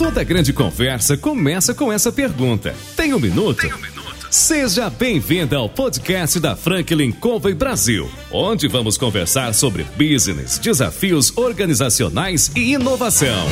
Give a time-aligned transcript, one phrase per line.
[0.00, 2.74] Toda grande conversa começa com essa pergunta.
[2.96, 3.60] Tem um minuto?
[3.60, 4.28] Tem um minuto?
[4.30, 12.50] Seja bem-vinda ao podcast da Franklin Covey Brasil, onde vamos conversar sobre business, desafios organizacionais
[12.56, 13.46] e inovação.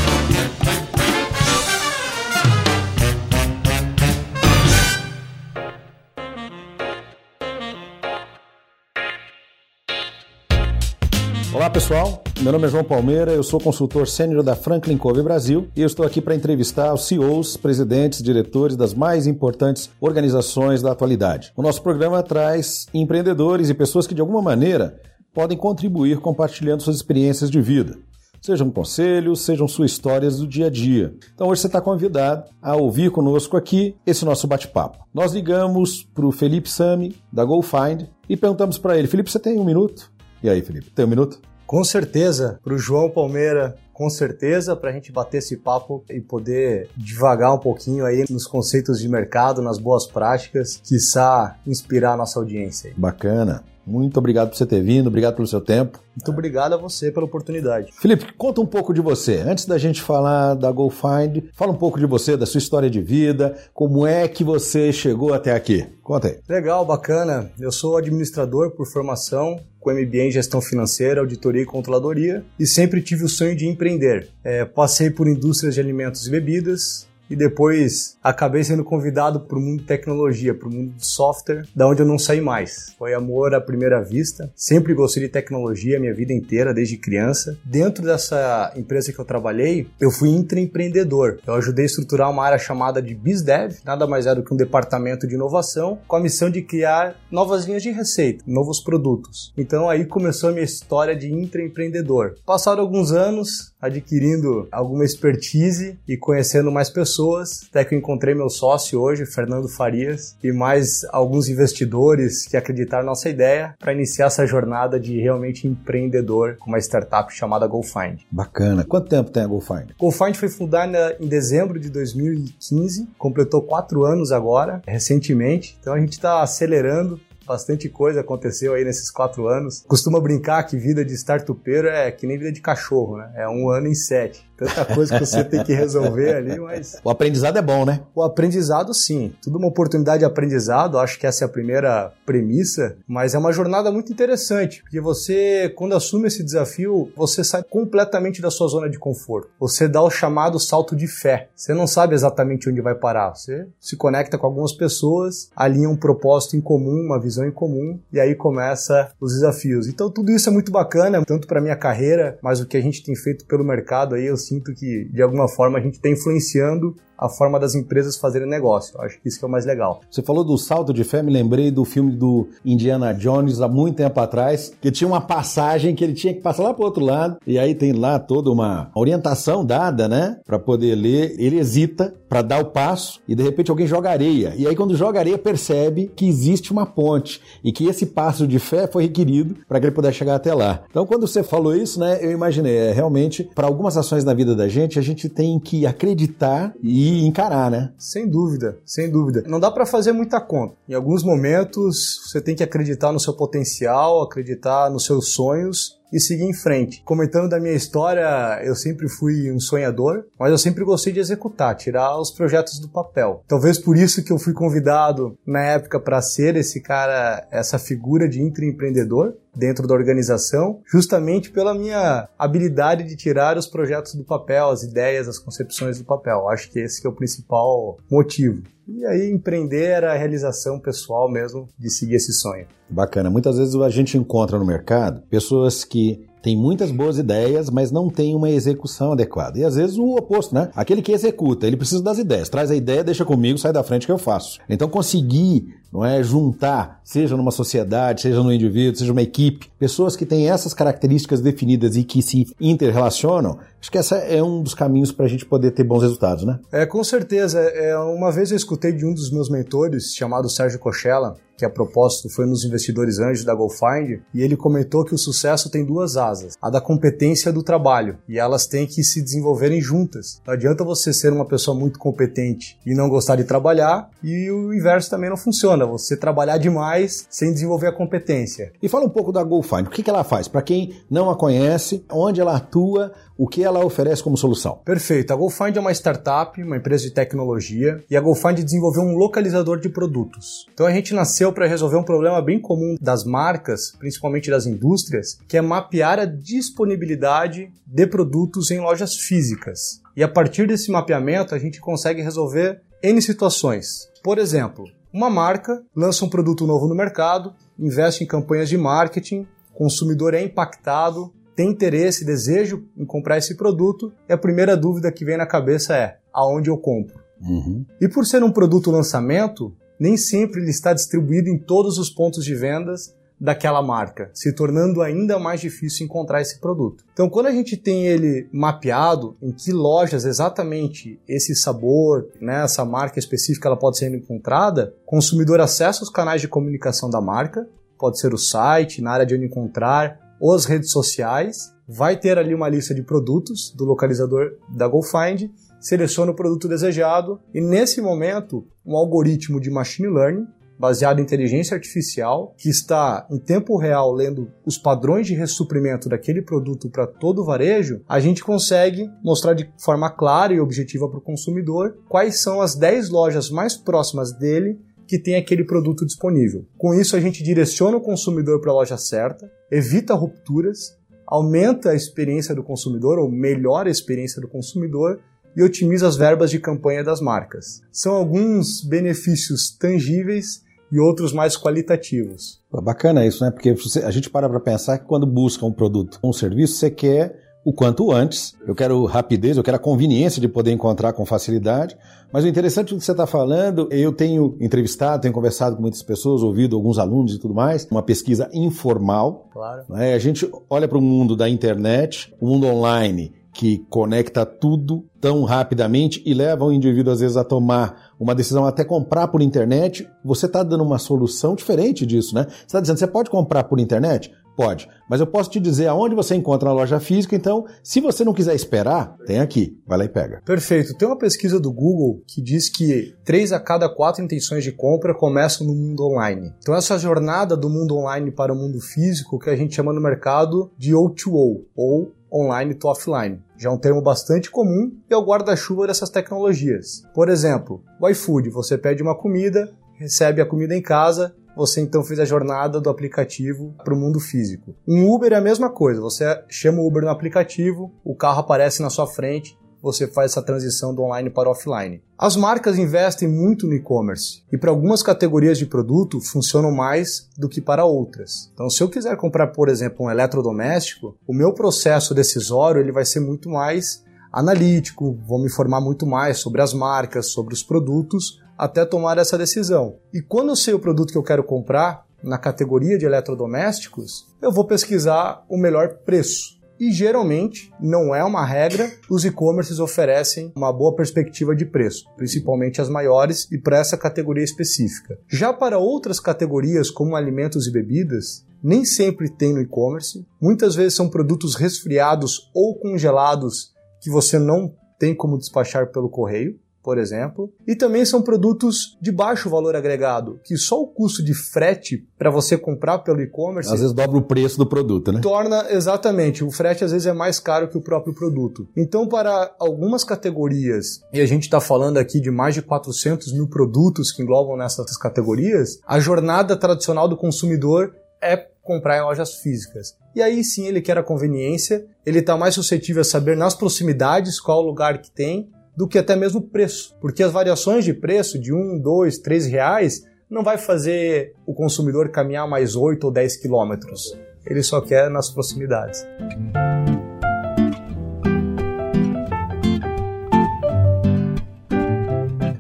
[11.68, 15.68] Olá pessoal, meu nome é João Palmeira, eu sou consultor sênior da Franklin Covey Brasil
[15.76, 20.92] e eu estou aqui para entrevistar os CEOs, presidentes, diretores das mais importantes organizações da
[20.92, 21.52] atualidade.
[21.54, 24.98] O nosso programa traz empreendedores e pessoas que de alguma maneira
[25.34, 27.98] podem contribuir compartilhando suas experiências de vida.
[28.40, 31.14] Sejam conselhos, sejam suas histórias do dia a dia.
[31.34, 35.04] Então hoje você está convidado a ouvir conosco aqui esse nosso bate-papo.
[35.12, 39.58] Nós ligamos para o Felipe Sami, da GoFind, e perguntamos para ele: Felipe, você tem
[39.58, 40.10] um minuto?
[40.42, 41.38] E aí, Felipe, tem um minuto?
[41.68, 46.18] Com certeza, para o João Palmeira, com certeza, para a gente bater esse papo e
[46.18, 52.16] poder devagar um pouquinho aí nos conceitos de mercado, nas boas práticas, quiçá inspirar a
[52.16, 52.88] nossa audiência.
[52.88, 52.94] Aí.
[52.96, 53.62] Bacana.
[53.86, 55.98] Muito obrigado por você ter vindo, obrigado pelo seu tempo.
[56.14, 57.90] Muito obrigado a você pela oportunidade.
[57.92, 59.36] Felipe, conta um pouco de você.
[59.36, 63.00] Antes da gente falar da GoFind, fala um pouco de você, da sua história de
[63.00, 65.86] vida, como é que você chegou até aqui.
[66.02, 66.38] Conta aí.
[66.48, 67.50] Legal, bacana.
[67.58, 73.00] Eu sou administrador por formação, com MBA em gestão financeira, auditoria e controladoria, e sempre
[73.00, 74.28] tive o sonho de empreender.
[74.44, 79.60] É, passei por indústrias de alimentos e bebidas, e depois acabei sendo convidado para o
[79.60, 82.94] mundo de tecnologia, para o mundo de software, da onde eu não saí mais.
[82.98, 84.50] Foi amor à primeira vista.
[84.54, 87.58] Sempre gostei de tecnologia minha vida inteira, desde criança.
[87.64, 91.38] Dentro dessa empresa que eu trabalhei, eu fui intraempreendedor.
[91.46, 94.56] Eu ajudei a estruturar uma área chamada de BizDev, nada mais é do que um
[94.56, 99.52] departamento de inovação, com a missão de criar novas linhas de receita, novos produtos.
[99.56, 102.36] Então aí começou a minha história de intraempreendedor.
[102.44, 108.50] Passaram alguns anos, adquirindo alguma expertise e conhecendo mais pessoas, até que eu encontrei meu
[108.50, 114.26] sócio hoje, Fernando Farias, e mais alguns investidores que acreditaram na nossa ideia para iniciar
[114.26, 118.20] essa jornada de realmente empreendedor com uma startup chamada GoFind.
[118.30, 118.84] Bacana.
[118.84, 119.90] Quanto tempo tem a GoFind?
[119.98, 126.12] GoFind foi fundada em dezembro de 2015, completou quatro anos agora, recentemente, então a gente
[126.12, 129.82] está acelerando bastante coisa aconteceu aí nesses quatro anos.
[129.88, 133.32] Costuma brincar que vida de startupeiro é que nem vida de cachorro, né?
[133.34, 134.47] É um ano em sete.
[134.58, 136.96] Tanta coisa que você tem que resolver ali, mas.
[137.04, 138.00] O aprendizado é bom, né?
[138.12, 139.32] O aprendizado, sim.
[139.40, 143.52] Tudo uma oportunidade de aprendizado, acho que essa é a primeira premissa, mas é uma
[143.52, 148.90] jornada muito interessante, porque você, quando assume esse desafio, você sai completamente da sua zona
[148.90, 149.48] de conforto.
[149.60, 151.48] Você dá o chamado salto de fé.
[151.54, 153.34] Você não sabe exatamente onde vai parar.
[153.34, 157.98] Você se conecta com algumas pessoas, alinha um propósito em comum, uma visão em comum,
[158.12, 159.86] e aí começa os desafios.
[159.86, 163.04] Então tudo isso é muito bacana, tanto para minha carreira, mas o que a gente
[163.04, 166.96] tem feito pelo mercado aí, eu sinto que de alguma forma a gente está influenciando
[167.18, 168.94] a forma das empresas fazerem negócio.
[168.96, 170.00] Eu acho que isso que é o mais legal.
[170.10, 173.96] Você falou do salto de fé, me lembrei do filme do Indiana Jones há muito
[173.96, 177.38] tempo atrás, que tinha uma passagem que ele tinha que passar lá para outro lado,
[177.46, 181.34] e aí tem lá toda uma orientação dada, né, para poder ler.
[181.38, 184.54] Ele hesita para dar o passo e de repente alguém joga areia.
[184.56, 188.58] E aí quando joga areia percebe que existe uma ponte e que esse passo de
[188.58, 190.82] fé foi requerido para que ele pudesse chegar até lá.
[190.90, 194.54] Então quando você falou isso, né, eu imaginei, é, realmente para algumas ações na vida
[194.54, 197.92] da gente, a gente tem que acreditar e encarar, né?
[197.98, 199.44] Sem dúvida, sem dúvida.
[199.46, 200.74] Não dá para fazer muita conta.
[200.88, 206.20] Em alguns momentos você tem que acreditar no seu potencial, acreditar nos seus sonhos e
[206.20, 207.02] seguir em frente.
[207.04, 211.76] Comentando da minha história, eu sempre fui um sonhador, mas eu sempre gostei de executar,
[211.76, 213.42] tirar os projetos do papel.
[213.46, 218.28] Talvez por isso que eu fui convidado na época para ser esse cara, essa figura
[218.28, 224.68] de intraempreendedor dentro da organização, justamente pela minha habilidade de tirar os projetos do papel,
[224.68, 226.48] as ideias, as concepções do papel.
[226.48, 228.62] Acho que esse que é o principal motivo.
[228.88, 232.66] E aí empreender era a realização pessoal mesmo de seguir esse sonho.
[232.88, 233.28] Bacana.
[233.28, 238.08] Muitas vezes a gente encontra no mercado pessoas que têm muitas boas ideias, mas não
[238.08, 239.58] tem uma execução adequada.
[239.58, 240.70] E às vezes o oposto, né?
[240.74, 242.48] Aquele que executa, ele precisa das ideias.
[242.48, 244.58] Traz a ideia, deixa comigo, sai da frente que eu faço.
[244.68, 250.16] Então conseguir, não é, juntar, seja numa sociedade, seja no indivíduo, seja uma equipe, pessoas
[250.16, 254.74] que têm essas características definidas e que se interrelacionam, acho que esse é um dos
[254.74, 256.58] caminhos para a gente poder ter bons resultados, né?
[256.72, 257.58] É, com certeza.
[257.58, 261.70] É, uma vez eu escutei de um dos meus mentores, chamado Sérgio Cochella, que a
[261.70, 266.16] propósito foi nos investidores anjos da GoFind, e ele comentou que o sucesso tem duas
[266.16, 270.40] asas: a da competência e do trabalho, e elas têm que se desenvolverem juntas.
[270.46, 274.72] Não adianta você ser uma pessoa muito competente e não gostar de trabalhar, e o
[274.72, 278.72] inverso também não funciona, você trabalhar demais sem desenvolver a competência.
[278.80, 280.46] E fala um pouco da GoFind, o que, que ela faz?
[280.46, 284.80] Para quem não a conhece, onde ela atua, o que ela oferece como solução?
[284.84, 285.32] Perfeito.
[285.32, 289.80] A GoFind é uma startup, uma empresa de tecnologia, e a GoFind desenvolveu um localizador
[289.80, 290.66] de produtos.
[290.72, 295.38] Então a gente nasceu para resolver um problema bem comum das marcas, principalmente das indústrias,
[295.48, 300.00] que é mapear a disponibilidade de produtos em lojas físicas.
[300.16, 304.08] E a partir desse mapeamento a gente consegue resolver N situações.
[304.22, 309.46] Por exemplo, uma marca lança um produto novo no mercado, investe em campanhas de marketing,
[309.72, 315.10] o consumidor é impactado, tem interesse, desejo em comprar esse produto, e a primeira dúvida
[315.10, 317.18] que vem na cabeça é: aonde eu compro?
[317.40, 317.84] Uhum.
[318.00, 322.44] E por ser um produto lançamento, nem sempre ele está distribuído em todos os pontos
[322.44, 327.04] de vendas daquela marca, se tornando ainda mais difícil encontrar esse produto.
[327.12, 332.84] Então, quando a gente tem ele mapeado em que lojas exatamente esse sabor, né, essa
[332.84, 337.68] marca específica ela pode ser encontrada, o consumidor acessa os canais de comunicação da marca,
[337.98, 340.18] pode ser o site, na área de onde encontrar,
[340.54, 345.50] as redes sociais, vai ter ali uma lista de produtos do localizador da GoFind,
[345.80, 350.46] seleciona o produto desejado e nesse momento um algoritmo de machine learning
[350.78, 356.40] baseado em inteligência artificial, que está em tempo real lendo os padrões de ressuprimento daquele
[356.40, 361.18] produto para todo o varejo, a gente consegue mostrar de forma clara e objetiva para
[361.18, 366.66] o consumidor quais são as 10 lojas mais próximas dele que tem aquele produto disponível.
[366.76, 370.96] Com isso, a gente direciona o consumidor para a loja certa, evita rupturas,
[371.26, 375.18] aumenta a experiência do consumidor ou melhora a experiência do consumidor
[375.56, 377.80] e otimiza as verbas de campanha das marcas.
[377.90, 382.60] São alguns benefícios tangíveis e outros mais qualitativos.
[382.70, 383.50] Bacana isso, né?
[383.50, 383.74] Porque
[384.04, 387.72] a gente para para pensar que quando busca um produto, um serviço, você quer o
[387.72, 388.54] quanto antes.
[388.66, 391.96] Eu quero rapidez, eu quero a conveniência de poder encontrar com facilidade.
[392.32, 396.02] Mas o interessante do que você está falando, eu tenho entrevistado, tenho conversado com muitas
[396.02, 399.48] pessoas, ouvido alguns alunos e tudo mais, uma pesquisa informal.
[399.52, 399.84] Claro.
[399.90, 400.14] Né?
[400.14, 405.42] A gente olha para o mundo da internet, o mundo online, que conecta tudo tão
[405.44, 410.08] rapidamente e leva o indivíduo às vezes a tomar uma decisão até comprar por internet,
[410.24, 412.46] você está dando uma solução diferente disso, né?
[412.48, 414.30] Você está dizendo, você pode comprar por internet?
[414.58, 414.88] Pode.
[415.08, 418.34] Mas eu posso te dizer aonde você encontra a loja física, então, se você não
[418.34, 419.78] quiser esperar, tem aqui.
[419.86, 420.42] Vai lá e pega.
[420.44, 420.98] Perfeito.
[420.98, 425.14] Tem uma pesquisa do Google que diz que 3 a cada 4 intenções de compra
[425.14, 426.52] começam no mundo online.
[426.58, 430.00] Então, essa jornada do mundo online para o mundo físico, que a gente chama no
[430.00, 433.42] mercado de O2O, ou online to offline.
[433.56, 437.02] Já é um termo bastante comum e é o guarda-chuva dessas tecnologias.
[437.14, 442.04] Por exemplo, o iFood, você pede uma comida, recebe a comida em casa, você então
[442.04, 444.76] fez a jornada do aplicativo para o mundo físico.
[444.86, 448.80] Um Uber é a mesma coisa, você chama o Uber no aplicativo, o carro aparece
[448.80, 449.58] na sua frente,
[449.92, 452.02] você faz essa transição do online para o offline.
[452.18, 457.48] As marcas investem muito no e-commerce e para algumas categorias de produto funcionam mais do
[457.48, 458.50] que para outras.
[458.52, 463.04] Então, se eu quiser comprar, por exemplo, um eletrodoméstico, o meu processo decisório ele vai
[463.04, 468.42] ser muito mais analítico, vou me informar muito mais sobre as marcas, sobre os produtos,
[468.58, 469.96] até tomar essa decisão.
[470.12, 474.50] E quando eu sei o produto que eu quero comprar, na categoria de eletrodomésticos, eu
[474.50, 476.57] vou pesquisar o melhor preço.
[476.78, 482.80] E geralmente, não é uma regra, os e-commerces oferecem uma boa perspectiva de preço, principalmente
[482.80, 485.18] as maiores e para essa categoria específica.
[485.28, 490.24] Já para outras categorias, como alimentos e bebidas, nem sempre tem no e-commerce.
[490.40, 496.58] Muitas vezes são produtos resfriados ou congelados que você não tem como despachar pelo correio
[496.88, 501.34] por exemplo, e também são produtos de baixo valor agregado, que só o custo de
[501.34, 505.20] frete para você comprar pelo e-commerce às vezes dobra o preço do produto, né?
[505.20, 508.66] Torna exatamente, o frete às vezes é mais caro que o próprio produto.
[508.74, 513.50] Então, para algumas categorias, e a gente está falando aqui de mais de 400 mil
[513.50, 519.94] produtos que englobam nessas categorias, a jornada tradicional do consumidor é comprar em lojas físicas.
[520.16, 524.40] E aí sim ele quer a conveniência, ele está mais suscetível a saber nas proximidades
[524.40, 528.52] qual lugar que tem do que até mesmo preço, porque as variações de preço de
[528.52, 534.18] um, dois, três reais não vai fazer o consumidor caminhar mais 8 ou 10 quilômetros.
[534.44, 536.04] Ele só quer nas proximidades.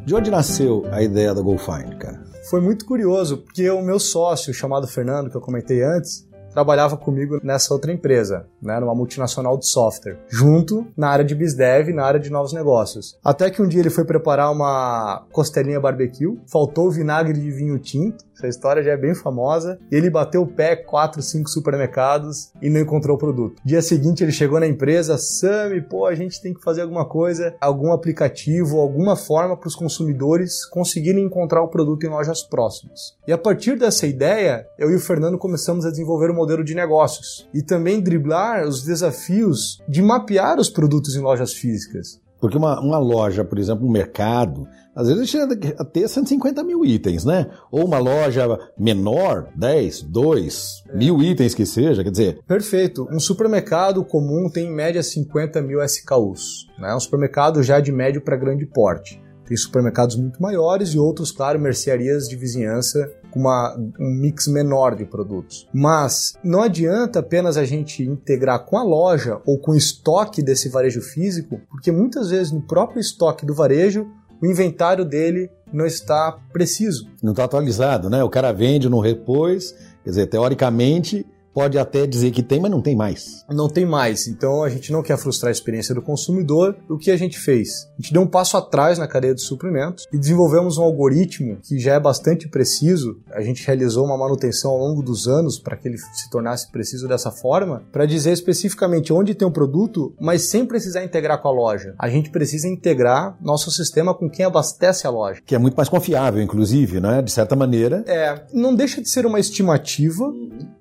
[0.06, 2.22] De onde nasceu a ideia da GoFind, cara?
[2.48, 7.40] Foi muito curioso, porque o meu sócio, chamado Fernando, que eu comentei antes, trabalhava comigo
[7.42, 12.20] nessa outra empresa, né, numa multinacional de software, junto na área de BizDev, na área
[12.20, 13.18] de novos negócios.
[13.24, 18.28] Até que um dia ele foi preparar uma costelinha barbecue, faltou vinagre de vinho tinto,
[18.38, 19.78] essa história já é bem famosa.
[19.90, 23.60] E ele bateu o pé quatro, cinco supermercados e não encontrou o produto.
[23.64, 27.56] Dia seguinte ele chegou na empresa, Sami, pô, a gente tem que fazer alguma coisa,
[27.60, 33.16] algum aplicativo, alguma forma para os consumidores conseguirem encontrar o produto em lojas próximas.
[33.26, 36.74] E a partir dessa ideia, eu e o Fernando começamos a desenvolver um modelo de
[36.74, 42.20] negócios e também driblar os desafios de mapear os produtos em lojas físicas.
[42.40, 46.84] Porque uma, uma loja, por exemplo, um mercado, às vezes chega a ter 150 mil
[46.84, 47.50] itens, né?
[47.70, 48.46] Ou uma loja
[48.78, 50.96] menor, 10, 2, é.
[50.96, 52.40] mil itens que seja, quer dizer.
[52.46, 53.08] Perfeito.
[53.10, 56.68] Um supermercado comum tem em média 50 mil SKUs.
[56.78, 56.94] Né?
[56.94, 59.20] Um supermercado já de médio para grande porte.
[59.46, 64.94] Tem supermercados muito maiores e outros, claro, mercearias de vizinhança com uma, um mix menor
[64.94, 65.68] de produtos.
[65.72, 70.68] Mas não adianta apenas a gente integrar com a loja ou com o estoque desse
[70.68, 74.06] varejo físico, porque muitas vezes no próprio estoque do varejo
[74.40, 77.08] o inventário dele não está preciso.
[77.22, 78.22] Não está atualizado, né?
[78.22, 81.26] O cara vende, não repôs, quer dizer, teoricamente
[81.58, 83.44] pode até dizer que tem, mas não tem mais.
[83.50, 84.28] Não tem mais.
[84.28, 86.76] Então a gente não quer frustrar a experiência do consumidor.
[86.88, 87.88] O que a gente fez?
[87.98, 91.76] A gente deu um passo atrás na cadeia de suprimentos e desenvolvemos um algoritmo que
[91.80, 93.20] já é bastante preciso.
[93.32, 97.08] A gente realizou uma manutenção ao longo dos anos para que ele se tornasse preciso
[97.08, 101.48] dessa forma, para dizer especificamente onde tem o um produto, mas sem precisar integrar com
[101.48, 101.92] a loja.
[101.98, 105.40] A gente precisa integrar nosso sistema com quem abastece a loja.
[105.44, 107.20] Que é muito mais confiável, inclusive, né?
[107.20, 108.04] De certa maneira.
[108.06, 110.32] É, não deixa de ser uma estimativa,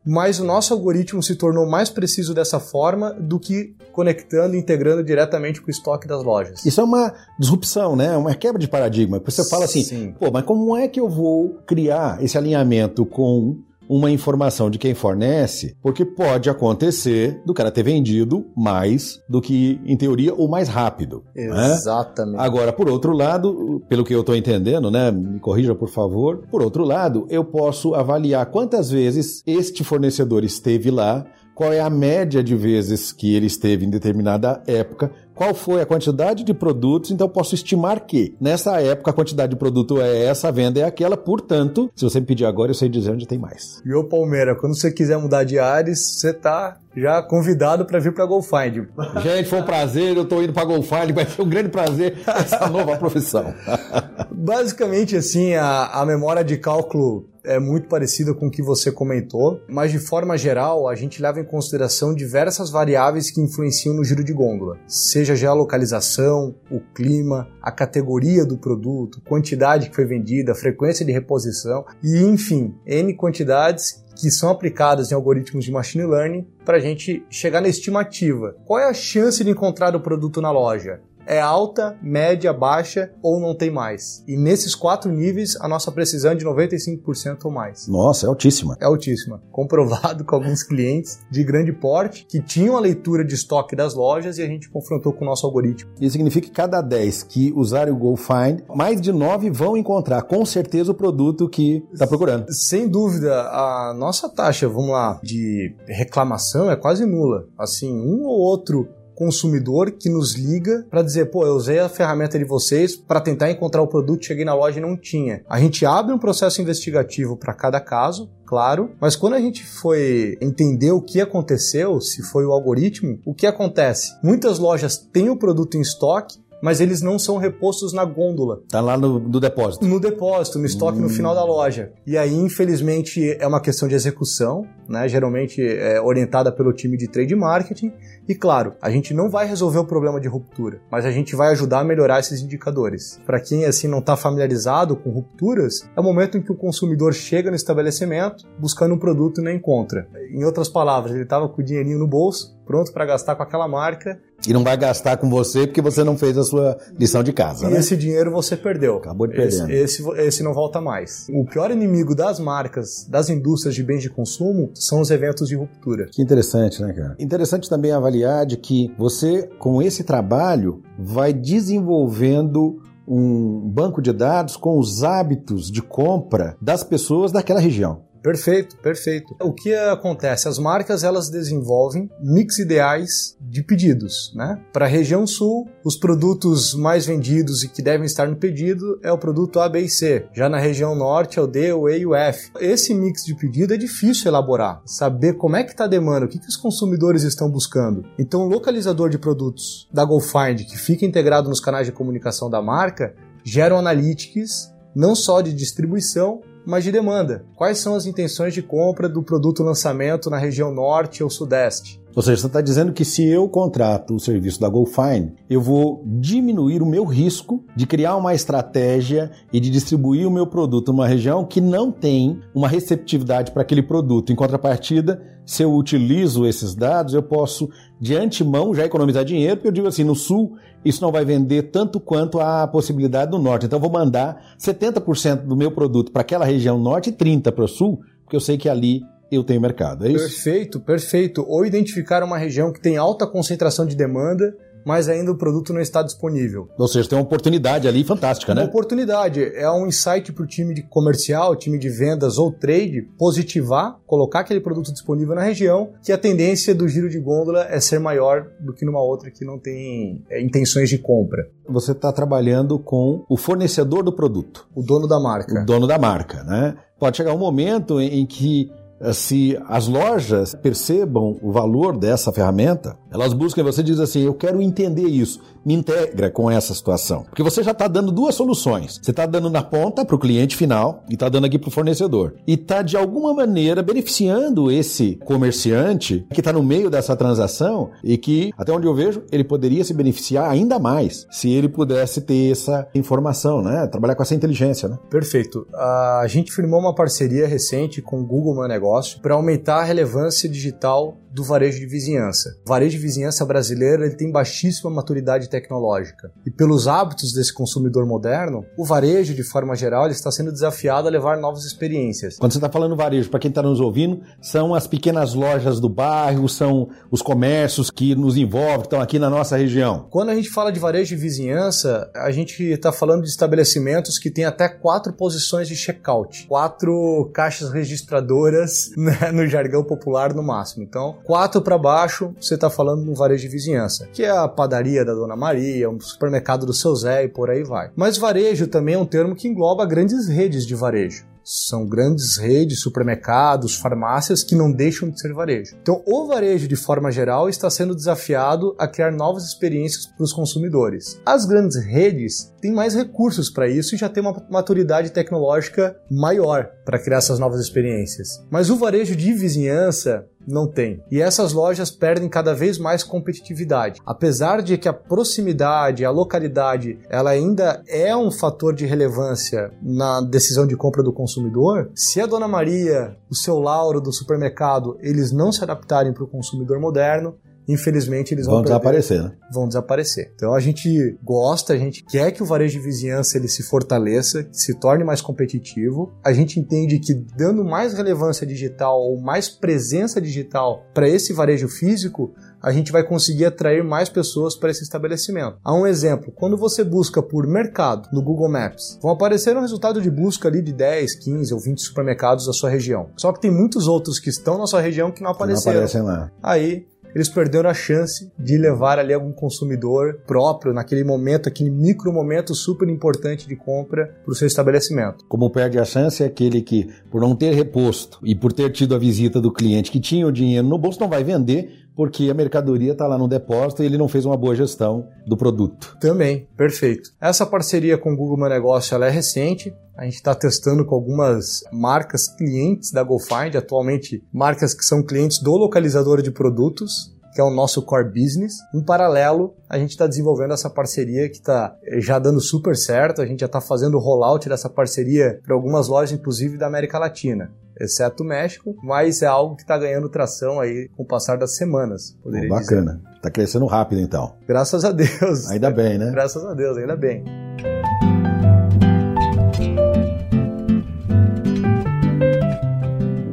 [0.08, 5.04] mas o nosso algoritmo se tornou mais preciso dessa forma do que conectando e integrando
[5.04, 6.66] diretamente com o estoque das lojas.
[6.66, 8.16] Isso é uma disrupção, né?
[8.16, 9.22] Uma quebra de paradigma.
[9.26, 10.16] Você fala assim, Sim.
[10.18, 13.58] pô, mas como é que eu vou criar esse alinhamento com
[13.90, 19.80] uma informação de quem fornece, porque pode acontecer do cara ter vendido mais do que,
[19.86, 21.24] em teoria, o mais rápido.
[21.36, 21.74] Né?
[21.74, 22.38] Exatamente.
[22.38, 22.44] Né?
[22.44, 25.12] Agora, por outro lado, pelo que eu estou entendendo, né?
[25.12, 26.44] Me corrija, por favor.
[26.50, 31.26] Por outro lado, eu posso avaliar quantas vezes este fornecedor esteve lá,
[31.58, 35.86] qual é a média de vezes que ele esteve em determinada época, qual foi a
[35.86, 40.26] quantidade de produtos, então eu posso estimar que nessa época a quantidade de produto é
[40.26, 43.28] essa, a venda é aquela, portanto, se você me pedir agora, eu sei dizer onde
[43.28, 43.80] tem mais.
[43.86, 48.12] E o Palmeira, quando você quiser mudar de Ares, você tá já convidado para vir
[48.12, 48.88] para GoFind.
[49.22, 52.68] Gente, foi um prazer, eu tô indo para GoFind, vai ser um grande prazer essa
[52.68, 53.54] nova profissão.
[54.34, 59.62] Basicamente, assim, a, a memória de cálculo é muito parecida com o que você comentou,
[59.68, 64.24] mas de forma geral, a gente leva em consideração diversas variáveis que influenciam no giro
[64.24, 70.54] de gôndola, seja a geolocalização, o clima, a categoria do produto, quantidade que foi vendida,
[70.54, 76.48] frequência de reposição e, enfim, N quantidades que são aplicadas em algoritmos de machine learning
[76.66, 78.56] para a gente chegar na estimativa.
[78.66, 81.02] Qual é a chance de encontrar o produto na loja?
[81.28, 84.24] É alta, média, baixa ou não tem mais.
[84.28, 87.88] E nesses quatro níveis, a nossa precisão é de 95% ou mais.
[87.88, 88.78] Nossa, é altíssima.
[88.80, 89.44] É altíssima.
[89.52, 94.38] Comprovado com alguns clientes de grande porte que tinham a leitura de estoque das lojas
[94.38, 95.92] e a gente confrontou com o nosso algoritmo.
[96.00, 100.46] Isso significa que cada 10 que usarem o GoFind, mais de 9 vão encontrar com
[100.46, 102.46] certeza o produto que está procurando.
[102.54, 107.48] Sem dúvida, a nossa taxa, vamos lá, de reclamação é quase nula.
[107.58, 112.38] Assim, um ou outro consumidor que nos liga para dizer, pô, eu usei a ferramenta
[112.38, 115.44] de vocês para tentar encontrar o produto, cheguei na loja e não tinha.
[115.50, 120.38] A gente abre um processo investigativo para cada caso, claro, mas quando a gente foi
[120.40, 124.14] entender o que aconteceu, se foi o algoritmo, o que acontece?
[124.24, 128.62] Muitas lojas têm o produto em estoque, mas eles não são repostos na gôndola.
[128.70, 129.86] Tá lá no, no depósito.
[129.86, 131.02] No depósito, no estoque hum.
[131.02, 131.92] no final da loja.
[132.06, 135.08] E aí, infelizmente, é uma questão de execução, né?
[135.08, 137.92] Geralmente é orientada pelo time de trade marketing.
[138.28, 141.52] E claro, a gente não vai resolver o problema de ruptura, mas a gente vai
[141.52, 143.20] ajudar a melhorar esses indicadores.
[143.26, 147.14] Para quem assim não está familiarizado com rupturas, é o momento em que o consumidor
[147.14, 150.08] chega no estabelecimento buscando um produto e não encontra.
[150.32, 153.68] Em outras palavras, ele estava com o dinheirinho no bolso, pronto para gastar com aquela
[153.68, 154.20] marca.
[154.48, 157.68] E não vai gastar com você porque você não fez a sua lição de casa.
[157.68, 157.80] E né?
[157.80, 158.98] esse dinheiro você perdeu.
[158.98, 159.70] Acabou de perder.
[159.70, 161.28] Esse, esse, esse, não volta mais.
[161.30, 165.56] O pior inimigo das marcas, das indústrias de bens de consumo, são os eventos de
[165.56, 166.08] ruptura.
[166.12, 167.16] Que interessante, né, cara?
[167.20, 174.58] Interessante também avaliar de que você, com esse trabalho, vai desenvolvendo um banco de dados
[174.58, 178.02] com os hábitos de compra das pessoas daquela região.
[178.22, 179.36] Perfeito, perfeito.
[179.42, 180.48] O que acontece?
[180.48, 184.60] As marcas elas desenvolvem mix ideais de pedidos, né?
[184.74, 189.12] Para a região sul, os produtos mais vendidos e que devem estar no pedido é
[189.12, 190.26] o produto A, B e C.
[190.34, 192.52] Já na região norte é o D, o E e o F.
[192.60, 196.30] Esse mix de pedido é difícil elaborar, saber como é que está a demanda, o
[196.30, 198.06] que, que os consumidores estão buscando.
[198.20, 202.62] Então, o localizador de produtos da GoFind, que fica integrado nos canais de comunicação da
[202.62, 207.46] marca, gera analytics não só de distribuição, mas de demanda.
[207.56, 211.98] Quais são as intenções de compra do produto lançamento na região norte ou sudeste?
[212.18, 216.02] Ou seja, você está dizendo que se eu contrato o serviço da GoFine, eu vou
[216.04, 221.08] diminuir o meu risco de criar uma estratégia e de distribuir o meu produto numa
[221.08, 224.32] região que não tem uma receptividade para aquele produto.
[224.32, 227.70] Em contrapartida, se eu utilizo esses dados, eu posso
[228.02, 231.70] de antemão já economizar dinheiro, porque eu digo assim, no sul isso não vai vender
[231.70, 233.68] tanto quanto a possibilidade do norte.
[233.68, 237.66] Então eu vou mandar 70% do meu produto para aquela região norte e 30% para
[237.66, 240.06] o sul, porque eu sei que ali eu tenho mercado.
[240.06, 240.26] É isso?
[240.26, 241.46] Perfeito, perfeito.
[241.48, 244.56] Ou identificar uma região que tem alta concentração de demanda
[244.88, 246.70] mas ainda o produto não está disponível.
[246.78, 248.62] Ou seja, tem uma oportunidade ali fantástica, uma né?
[248.62, 249.44] Uma oportunidade.
[249.54, 254.40] É um insight para o time de comercial, time de vendas ou trade positivar, colocar
[254.40, 258.48] aquele produto disponível na região, que a tendência do giro de gôndola é ser maior
[258.62, 261.50] do que numa outra que não tem é, intenções de compra.
[261.68, 264.70] Você está trabalhando com o fornecedor do produto.
[264.74, 265.64] O dono da marca.
[265.64, 266.78] O dono da marca, né?
[266.98, 268.72] Pode chegar um momento em que
[269.14, 274.62] se as lojas percebam o valor dessa ferramenta, elas buscam você diz assim: eu quero
[274.62, 277.24] entender isso, me integra com essa situação.
[277.24, 279.00] Porque você já está dando duas soluções.
[279.02, 281.72] Você está dando na ponta para o cliente final e está dando aqui para o
[281.72, 282.36] fornecedor.
[282.46, 288.18] E está, de alguma maneira, beneficiando esse comerciante que está no meio dessa transação e
[288.18, 292.52] que, até onde eu vejo, ele poderia se beneficiar ainda mais se ele pudesse ter
[292.52, 293.88] essa informação, né?
[293.88, 294.98] Trabalhar com essa inteligência, né?
[295.10, 295.68] Perfeito.
[295.74, 300.50] A gente firmou uma parceria recente com o Google Meu Negócio para aumentar a relevância
[300.50, 302.58] digital do varejo de vizinhança.
[302.66, 308.06] O varejo de vizinhança brasileiro ele tem baixíssima maturidade tecnológica e pelos hábitos desse consumidor
[308.06, 312.38] moderno, o varejo de forma geral está sendo desafiado a levar novas experiências.
[312.38, 315.90] Quando você está falando varejo, para quem está nos ouvindo, são as pequenas lojas do
[315.90, 320.08] bairro, são os comércios que nos envolvem, que estão aqui na nossa região.
[320.10, 324.32] Quando a gente fala de varejo de vizinhança, a gente está falando de estabelecimentos que
[324.32, 330.84] têm até quatro posições de checkout, quatro caixas registradoras né, no jargão popular no máximo.
[330.84, 335.04] Então, 4 para baixo, você está falando no varejo de vizinhança, que é a padaria
[335.04, 337.92] da Dona Maria, o supermercado do seu Zé e por aí vai.
[337.96, 342.82] Mas varejo também é um termo que engloba grandes redes de varejo são grandes redes,
[342.82, 345.78] supermercados, farmácias que não deixam de ser varejo.
[345.82, 350.34] Então, o varejo, de forma geral, está sendo desafiado a criar novas experiências para os
[350.34, 351.22] consumidores.
[351.26, 356.70] As grandes redes têm mais recursos para isso e já têm uma maturidade tecnológica maior
[356.84, 358.46] para criar essas novas experiências.
[358.52, 361.04] Mas o varejo de vizinhança não tem.
[361.12, 364.02] E essas lojas perdem cada vez mais competitividade.
[364.06, 370.22] Apesar de que a proximidade, a localidade, ela ainda é um fator de relevância na
[370.22, 375.32] decisão de compra do consumidor, se a Dona Maria, o seu Lauro do supermercado, eles
[375.32, 377.36] não se adaptarem para o consumidor moderno,
[377.68, 379.32] infelizmente eles vão, vão desaparecer, né?
[379.52, 380.32] Vão desaparecer.
[380.36, 384.48] Então a gente gosta, a gente quer que o varejo de vizinhança ele se fortaleça,
[384.52, 386.14] se torne mais competitivo.
[386.24, 391.68] A gente entende que dando mais relevância digital ou mais presença digital para esse varejo
[391.68, 395.58] físico, a gente vai conseguir atrair mais pessoas para esse estabelecimento.
[395.64, 400.02] Há um exemplo, quando você busca por mercado no Google Maps, vão aparecer um resultado
[400.02, 403.10] de busca ali de 10, 15 ou 20 supermercados da sua região.
[403.16, 405.82] Só que tem muitos outros que estão na sua região que não apareceram.
[405.82, 406.32] Não aparecem lá.
[406.42, 412.12] Aí eles perderam a chance de levar ali algum consumidor próprio naquele momento, aquele micro
[412.12, 415.26] momento super importante de compra para o seu estabelecimento.
[415.28, 418.96] Como perde a chance é aquele que, por não ter reposto e por ter tido
[418.96, 422.34] a visita do cliente que tinha o dinheiro no bolso, não vai vender porque a
[422.36, 425.98] mercadoria está lá no depósito e ele não fez uma boa gestão do produto.
[426.00, 427.10] Também, perfeito.
[427.20, 429.76] Essa parceria com o Google Meu Negócio ela é recente.
[429.98, 435.40] A gente está testando com algumas marcas clientes da GoFind, atualmente marcas que são clientes
[435.40, 438.58] do localizador de produtos, que é o nosso core business.
[438.76, 443.24] Em paralelo, a gente está desenvolvendo essa parceria que está já dando super certo.
[443.24, 447.00] A gente já está fazendo o rollout dessa parceria para algumas lojas, inclusive da América
[447.00, 451.38] Latina exceto o México, mas é algo que está ganhando tração aí com o passar
[451.38, 452.18] das semanas.
[452.24, 453.02] Poderia bacana.
[453.04, 453.22] Dizer.
[453.22, 454.36] Tá crescendo rápido então.
[454.48, 455.50] Graças a Deus.
[455.50, 456.12] Ainda bem, né?
[456.12, 457.24] Graças a Deus, ainda bem.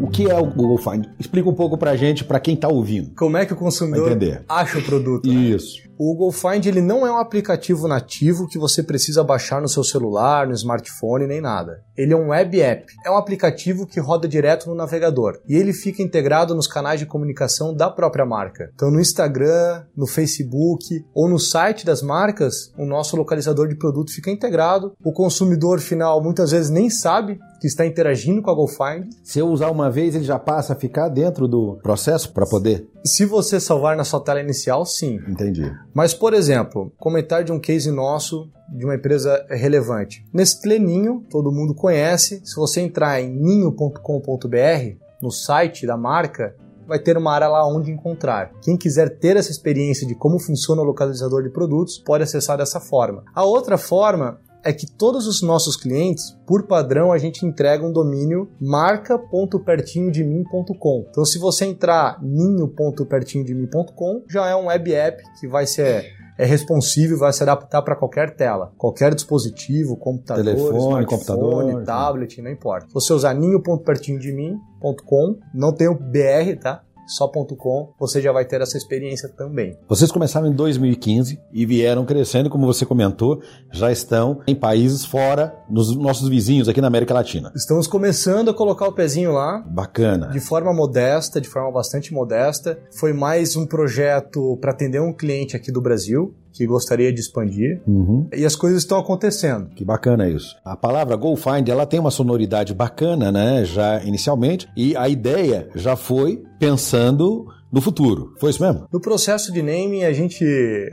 [0.00, 1.07] O que é o Google Find?
[1.18, 3.11] Explica um pouco pra gente, para quem tá ouvindo.
[3.16, 4.16] Como é que o consumidor
[4.48, 5.28] acha o produto?
[5.28, 5.35] Né?
[5.35, 5.83] Isso.
[5.98, 10.46] O GoFind ele não é um aplicativo nativo que você precisa baixar no seu celular,
[10.46, 11.83] no smartphone nem nada.
[11.96, 12.92] Ele é um web app.
[13.04, 17.07] É um aplicativo que roda direto no navegador e ele fica integrado nos canais de
[17.07, 18.70] comunicação da própria marca.
[18.74, 24.12] Então no Instagram, no Facebook ou no site das marcas, o nosso localizador de produto
[24.12, 24.92] fica integrado.
[25.04, 29.09] O consumidor final muitas vezes nem sabe que está interagindo com a GoFind.
[29.22, 32.87] Se eu usar uma vez, ele já passa a ficar dentro do processo para poder?
[33.02, 35.18] Se você salvar na sua tela inicial, sim.
[35.26, 35.70] Entendi.
[35.94, 40.26] Mas, por exemplo, comentário de um case nosso de uma empresa relevante.
[40.33, 42.40] Nestlé Ninho, todo mundo conhece.
[42.44, 47.92] Se você entrar em ninho.com.br, no site da marca, vai ter uma área lá onde
[47.92, 48.50] encontrar.
[48.61, 52.80] Quem quiser ter essa experiência de como funciona o localizador de produtos, pode acessar dessa
[52.80, 53.22] forma.
[53.35, 57.92] A outra forma é que todos os nossos clientes, por padrão, a gente entrega um
[57.92, 61.07] domínio marca.pertinhodemim.com.
[61.11, 67.16] Então, se você entrar ninho.pertinhodemim.com, já é um web app que vai ser é responsível,
[67.16, 72.88] vai se adaptar para qualquer tela, qualquer dispositivo, computador, telefone, computador, tablet, não importa.
[72.88, 76.83] Se você usar ninho.pertinhodemim.com, não tem o BR, tá?
[77.06, 79.76] só.com, você já vai ter essa experiência também.
[79.88, 83.40] Vocês começaram em 2015 e vieram crescendo, como você comentou,
[83.72, 87.52] já estão em países fora, nos nossos vizinhos aqui na América Latina.
[87.54, 89.62] Estamos começando a colocar o pezinho lá.
[89.66, 90.28] Bacana.
[90.28, 92.78] De forma modesta, de forma bastante modesta.
[92.98, 97.82] Foi mais um projeto para atender um cliente aqui do Brasil que gostaria de expandir
[97.86, 98.28] uhum.
[98.32, 99.68] e as coisas estão acontecendo.
[99.74, 100.56] Que bacana isso.
[100.64, 103.64] A palavra GoFind ela tem uma sonoridade bacana, né?
[103.64, 108.32] Já inicialmente e a ideia já foi pensando no futuro.
[108.38, 108.87] Foi isso mesmo?
[108.92, 110.44] No processo de naming, a gente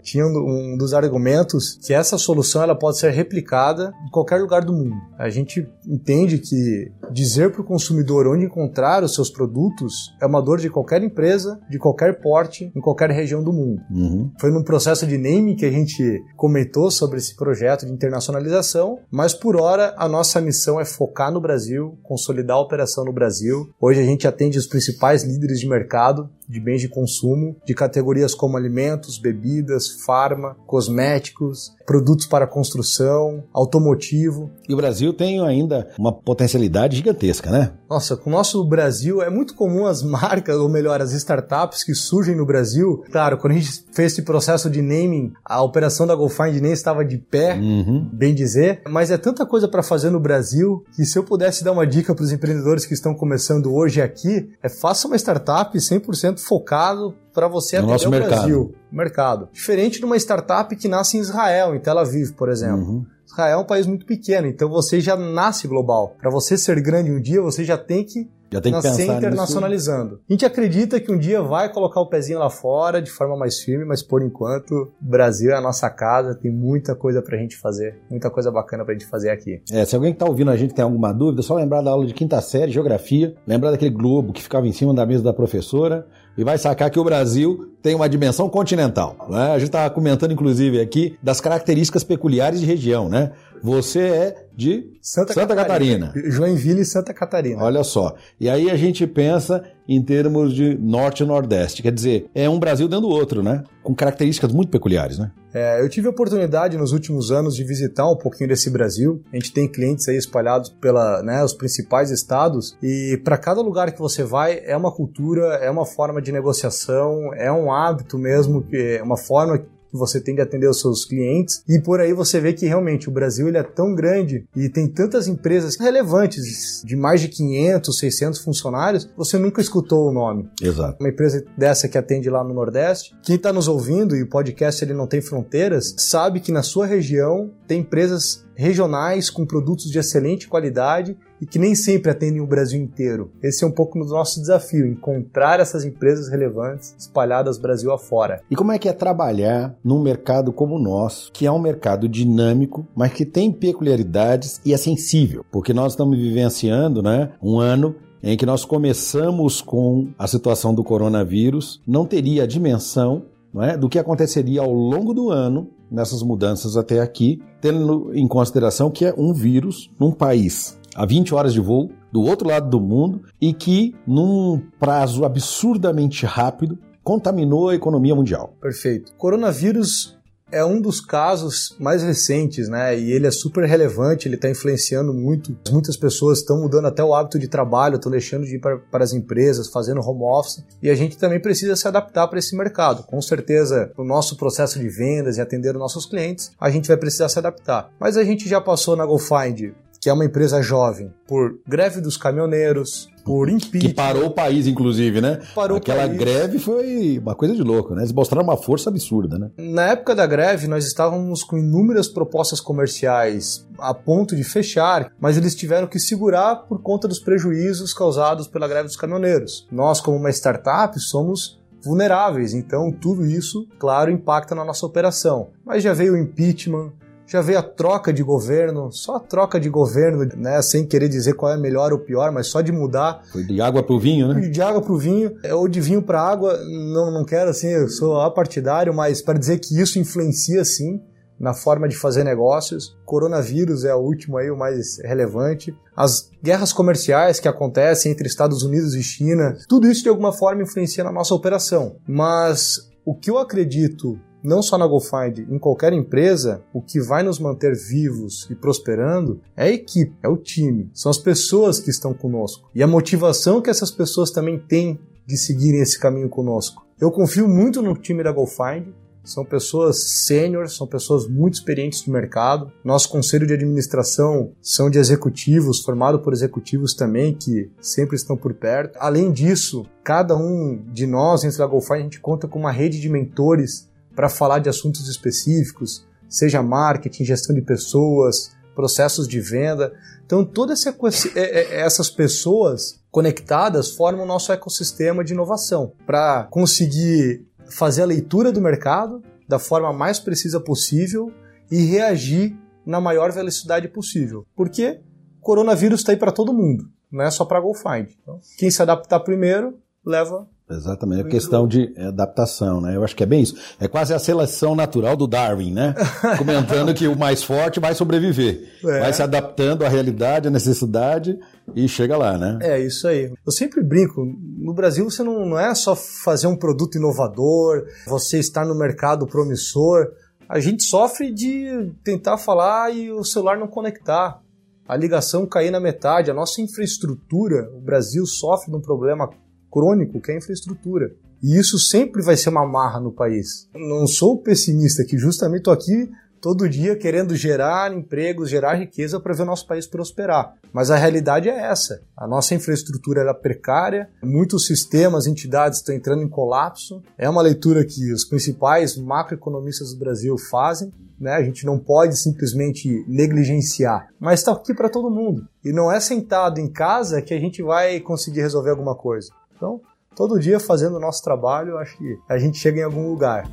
[0.01, 4.73] tinha um dos argumentos que essa solução ela pode ser replicada em qualquer lugar do
[4.73, 4.95] mundo.
[5.19, 10.41] A gente entende que dizer para o consumidor onde encontrar os seus produtos é uma
[10.41, 13.79] dor de qualquer empresa, de qualquer porte, em qualquer região do mundo.
[13.91, 14.31] Uhum.
[14.39, 19.35] Foi num processo de naming que a gente comentou sobre esse projeto de internacionalização, mas
[19.35, 23.69] por hora a nossa missão é focar no Brasil, consolidar a operação no Brasil.
[23.79, 28.35] Hoje a gente atende os principais líderes de mercado de bens de consumo, de categorias
[28.35, 34.49] como alimentos, bebidas, farma, cosméticos, produtos para construção, automotivo.
[34.67, 37.73] E o Brasil tem ainda uma potencialidade gigantesca, né?
[37.89, 41.93] Nossa, com o nosso Brasil é muito comum as marcas, ou melhor, as startups que
[41.93, 43.03] surgem no Brasil.
[43.11, 47.03] Claro, quando a gente fez esse processo de naming, a operação da GoFind nem estava
[47.03, 48.07] de pé, uhum.
[48.11, 51.71] bem dizer, mas é tanta coisa para fazer no Brasil que se eu pudesse dar
[51.71, 56.39] uma dica para os empreendedores que estão começando hoje aqui, é faça uma startup 100%
[56.45, 58.29] focado para você no atender o mercado.
[58.29, 58.75] Brasil.
[58.91, 59.49] Mercado.
[59.51, 62.83] Diferente de uma startup que nasce em Israel, em Tel Aviv, por exemplo.
[62.83, 63.05] Uhum.
[63.25, 66.15] Israel é um país muito pequeno, então você já nasce global.
[66.19, 70.15] Para você ser grande um dia, você já tem que já tem que nascer internacionalizando.
[70.15, 70.23] Nisso.
[70.29, 73.61] A gente acredita que um dia vai colocar o pezinho lá fora de forma mais
[73.61, 77.55] firme, mas por enquanto, o Brasil é a nossa casa, tem muita coisa pra gente
[77.55, 79.61] fazer, muita coisa bacana pra gente fazer aqui.
[79.71, 81.91] É, se alguém que tá ouvindo a gente tem alguma dúvida, é só lembrar da
[81.91, 85.33] aula de quinta série, geografia, lembrar daquele globo que ficava em cima da mesa da
[85.33, 86.05] professora
[86.37, 89.27] e vai sacar que o Brasil tem uma dimensão continental.
[89.29, 89.51] Né?
[89.51, 93.31] A gente estava comentando, inclusive, aqui das características peculiares de região, né?
[93.63, 96.07] Você é de Santa, Santa Catarina.
[96.07, 96.31] Catarina.
[96.31, 97.63] Joinville e Santa Catarina.
[97.63, 98.15] Olha só.
[98.39, 101.81] E aí a gente pensa em termos de norte e nordeste.
[101.81, 103.63] Quer dizer, é um Brasil dentro do outro, né?
[103.83, 105.31] Com características muito peculiares, né?
[105.53, 109.21] É, eu tive a oportunidade nos últimos anos de visitar um pouquinho desse Brasil.
[109.33, 113.91] A gente tem clientes aí espalhados pela, né, os principais estados e para cada lugar
[113.91, 118.65] que você vai é uma cultura, é uma forma de negociação, é um hábito mesmo,
[118.71, 122.39] é uma forma que você tem de atender os seus clientes e por aí você
[122.39, 126.95] vê que realmente o Brasil ele é tão grande e tem tantas empresas relevantes de
[126.95, 130.49] mais de 500, 600 funcionários, você nunca escutou o nome.
[130.61, 130.97] Exato.
[130.99, 134.83] Uma empresa dessa que atende lá no Nordeste, quem está nos ouvindo e o podcast
[134.83, 139.97] ele não tem fronteiras, sabe que na sua região tem empresas regionais com produtos de
[139.97, 143.31] excelente qualidade e que nem sempre atendem o Brasil inteiro.
[143.41, 148.43] Esse é um pouco do nosso desafio, encontrar essas empresas relevantes espalhadas Brasil afora.
[148.51, 152.07] E como é que é trabalhar num mercado como o nosso, que é um mercado
[152.07, 155.43] dinâmico, mas que tem peculiaridades e é sensível?
[155.51, 160.83] Porque nós estamos vivenciando né, um ano em que nós começamos com a situação do
[160.83, 163.23] coronavírus, não teria a dimensão
[163.59, 168.89] é, do que aconteceria ao longo do ano nessas mudanças até aqui, tendo em consideração
[168.89, 172.79] que é um vírus num país a 20 horas de voo do outro lado do
[172.79, 178.53] mundo e que, num prazo absurdamente rápido, contaminou a economia mundial.
[178.61, 179.13] Perfeito.
[179.17, 180.17] Coronavírus
[180.51, 182.97] é um dos casos mais recentes, né?
[182.97, 185.55] E ele é super relevante, ele está influenciando muito.
[185.71, 189.13] Muitas pessoas estão mudando até o hábito de trabalho, estão deixando de ir para, as
[189.13, 190.63] empresas, fazendo home office.
[190.81, 193.03] E a gente também precisa se adaptar para esse mercado.
[193.03, 196.97] Com certeza, o nosso processo de vendas e atender os nossos clientes, a gente vai
[196.97, 197.91] precisar se adaptar.
[197.99, 202.17] Mas a gente já passou na GoFind que é uma empresa jovem, por greve dos
[202.17, 203.79] caminhoneiros, por impeachment.
[203.81, 205.39] Que parou o país, inclusive, né?
[205.55, 206.19] Parou Aquela o país.
[206.19, 208.01] greve foi uma coisa de louco, né?
[208.01, 209.49] Eles mostraram uma força absurda, né?
[209.57, 215.37] Na época da greve, nós estávamos com inúmeras propostas comerciais a ponto de fechar, mas
[215.37, 219.67] eles tiveram que segurar por conta dos prejuízos causados pela greve dos caminhoneiros.
[219.71, 225.49] Nós, como uma startup, somos vulneráveis, então tudo isso, claro, impacta na nossa operação.
[225.65, 226.91] Mas já veio o impeachment,
[227.31, 231.33] já veio a troca de governo, só a troca de governo, né, sem querer dizer
[231.33, 233.21] qual é melhor ou pior, mas só de mudar.
[233.31, 234.49] Foi de água pro vinho, né?
[234.49, 238.19] De água pro vinho, ou de vinho para água, não, não quero assim, eu sou
[238.19, 241.01] apartidário, mas para dizer que isso influencia sim
[241.39, 242.97] na forma de fazer negócios.
[243.05, 245.73] Coronavírus é o último aí, o mais relevante.
[245.95, 250.63] As guerras comerciais que acontecem entre Estados Unidos e China, tudo isso de alguma forma
[250.63, 251.95] influencia na nossa operação.
[252.05, 257.23] Mas o que eu acredito não só na GoFind, em qualquer empresa, o que vai
[257.23, 261.89] nos manter vivos e prosperando é a equipe, é o time, são as pessoas que
[261.89, 266.85] estão conosco e a motivação que essas pessoas também têm de seguirem esse caminho conosco.
[266.99, 268.87] Eu confio muito no time da GoFind,
[269.23, 272.71] são pessoas sêniores, são pessoas muito experientes no mercado.
[272.83, 278.53] Nosso conselho de administração são de executivos, formado por executivos também que sempre estão por
[278.53, 278.97] perto.
[278.99, 282.99] Além disso, cada um de nós dentro da GoFind a gente conta com uma rede
[282.99, 289.93] de mentores para falar de assuntos específicos, seja marketing, gestão de pessoas, processos de venda.
[290.25, 290.93] Então, todas é,
[291.35, 298.51] é, essas pessoas conectadas formam o nosso ecossistema de inovação para conseguir fazer a leitura
[298.51, 301.31] do mercado da forma mais precisa possível
[301.69, 304.45] e reagir na maior velocidade possível.
[304.55, 305.01] Porque
[305.41, 308.11] coronavírus está aí para todo mundo, não é só para a GoFind.
[308.21, 312.95] Então, quem se adaptar primeiro leva Exatamente, a questão de adaptação, né?
[312.95, 313.55] Eu acho que é bem isso.
[313.79, 315.93] É quase a seleção natural do Darwin, né?
[316.37, 318.69] Comentando que o mais forte vai sobreviver.
[318.83, 318.99] É.
[318.99, 321.37] Vai se adaptando à realidade, à necessidade
[321.75, 322.59] e chega lá, né?
[322.61, 323.31] É isso aí.
[323.45, 324.25] Eu sempre brinco,
[324.57, 329.27] no Brasil você não, não é só fazer um produto inovador, você estar no mercado
[329.27, 330.07] promissor.
[330.47, 334.41] A gente sofre de tentar falar e o celular não conectar.
[334.87, 339.29] A ligação cair na metade, a nossa infraestrutura, o Brasil sofre de um problema
[339.71, 341.11] crônico que é a infraestrutura.
[341.41, 343.67] E isso sempre vai ser uma marra no país.
[343.73, 349.33] Não sou pessimista, que justamente estou aqui todo dia querendo gerar empregos, gerar riqueza para
[349.33, 350.55] ver o nosso país prosperar.
[350.73, 352.01] Mas a realidade é essa.
[352.17, 357.01] A nossa infraestrutura é precária, muitos sistemas, entidades estão entrando em colapso.
[357.17, 360.91] É uma leitura que os principais macroeconomistas do Brasil fazem.
[361.19, 361.33] Né?
[361.33, 365.47] A gente não pode simplesmente negligenciar, mas está aqui para todo mundo.
[365.63, 369.31] E não é sentado em casa que a gente vai conseguir resolver alguma coisa.
[369.61, 369.79] Então,
[370.15, 373.47] todo dia fazendo o nosso trabalho, acho que a gente chega em algum lugar.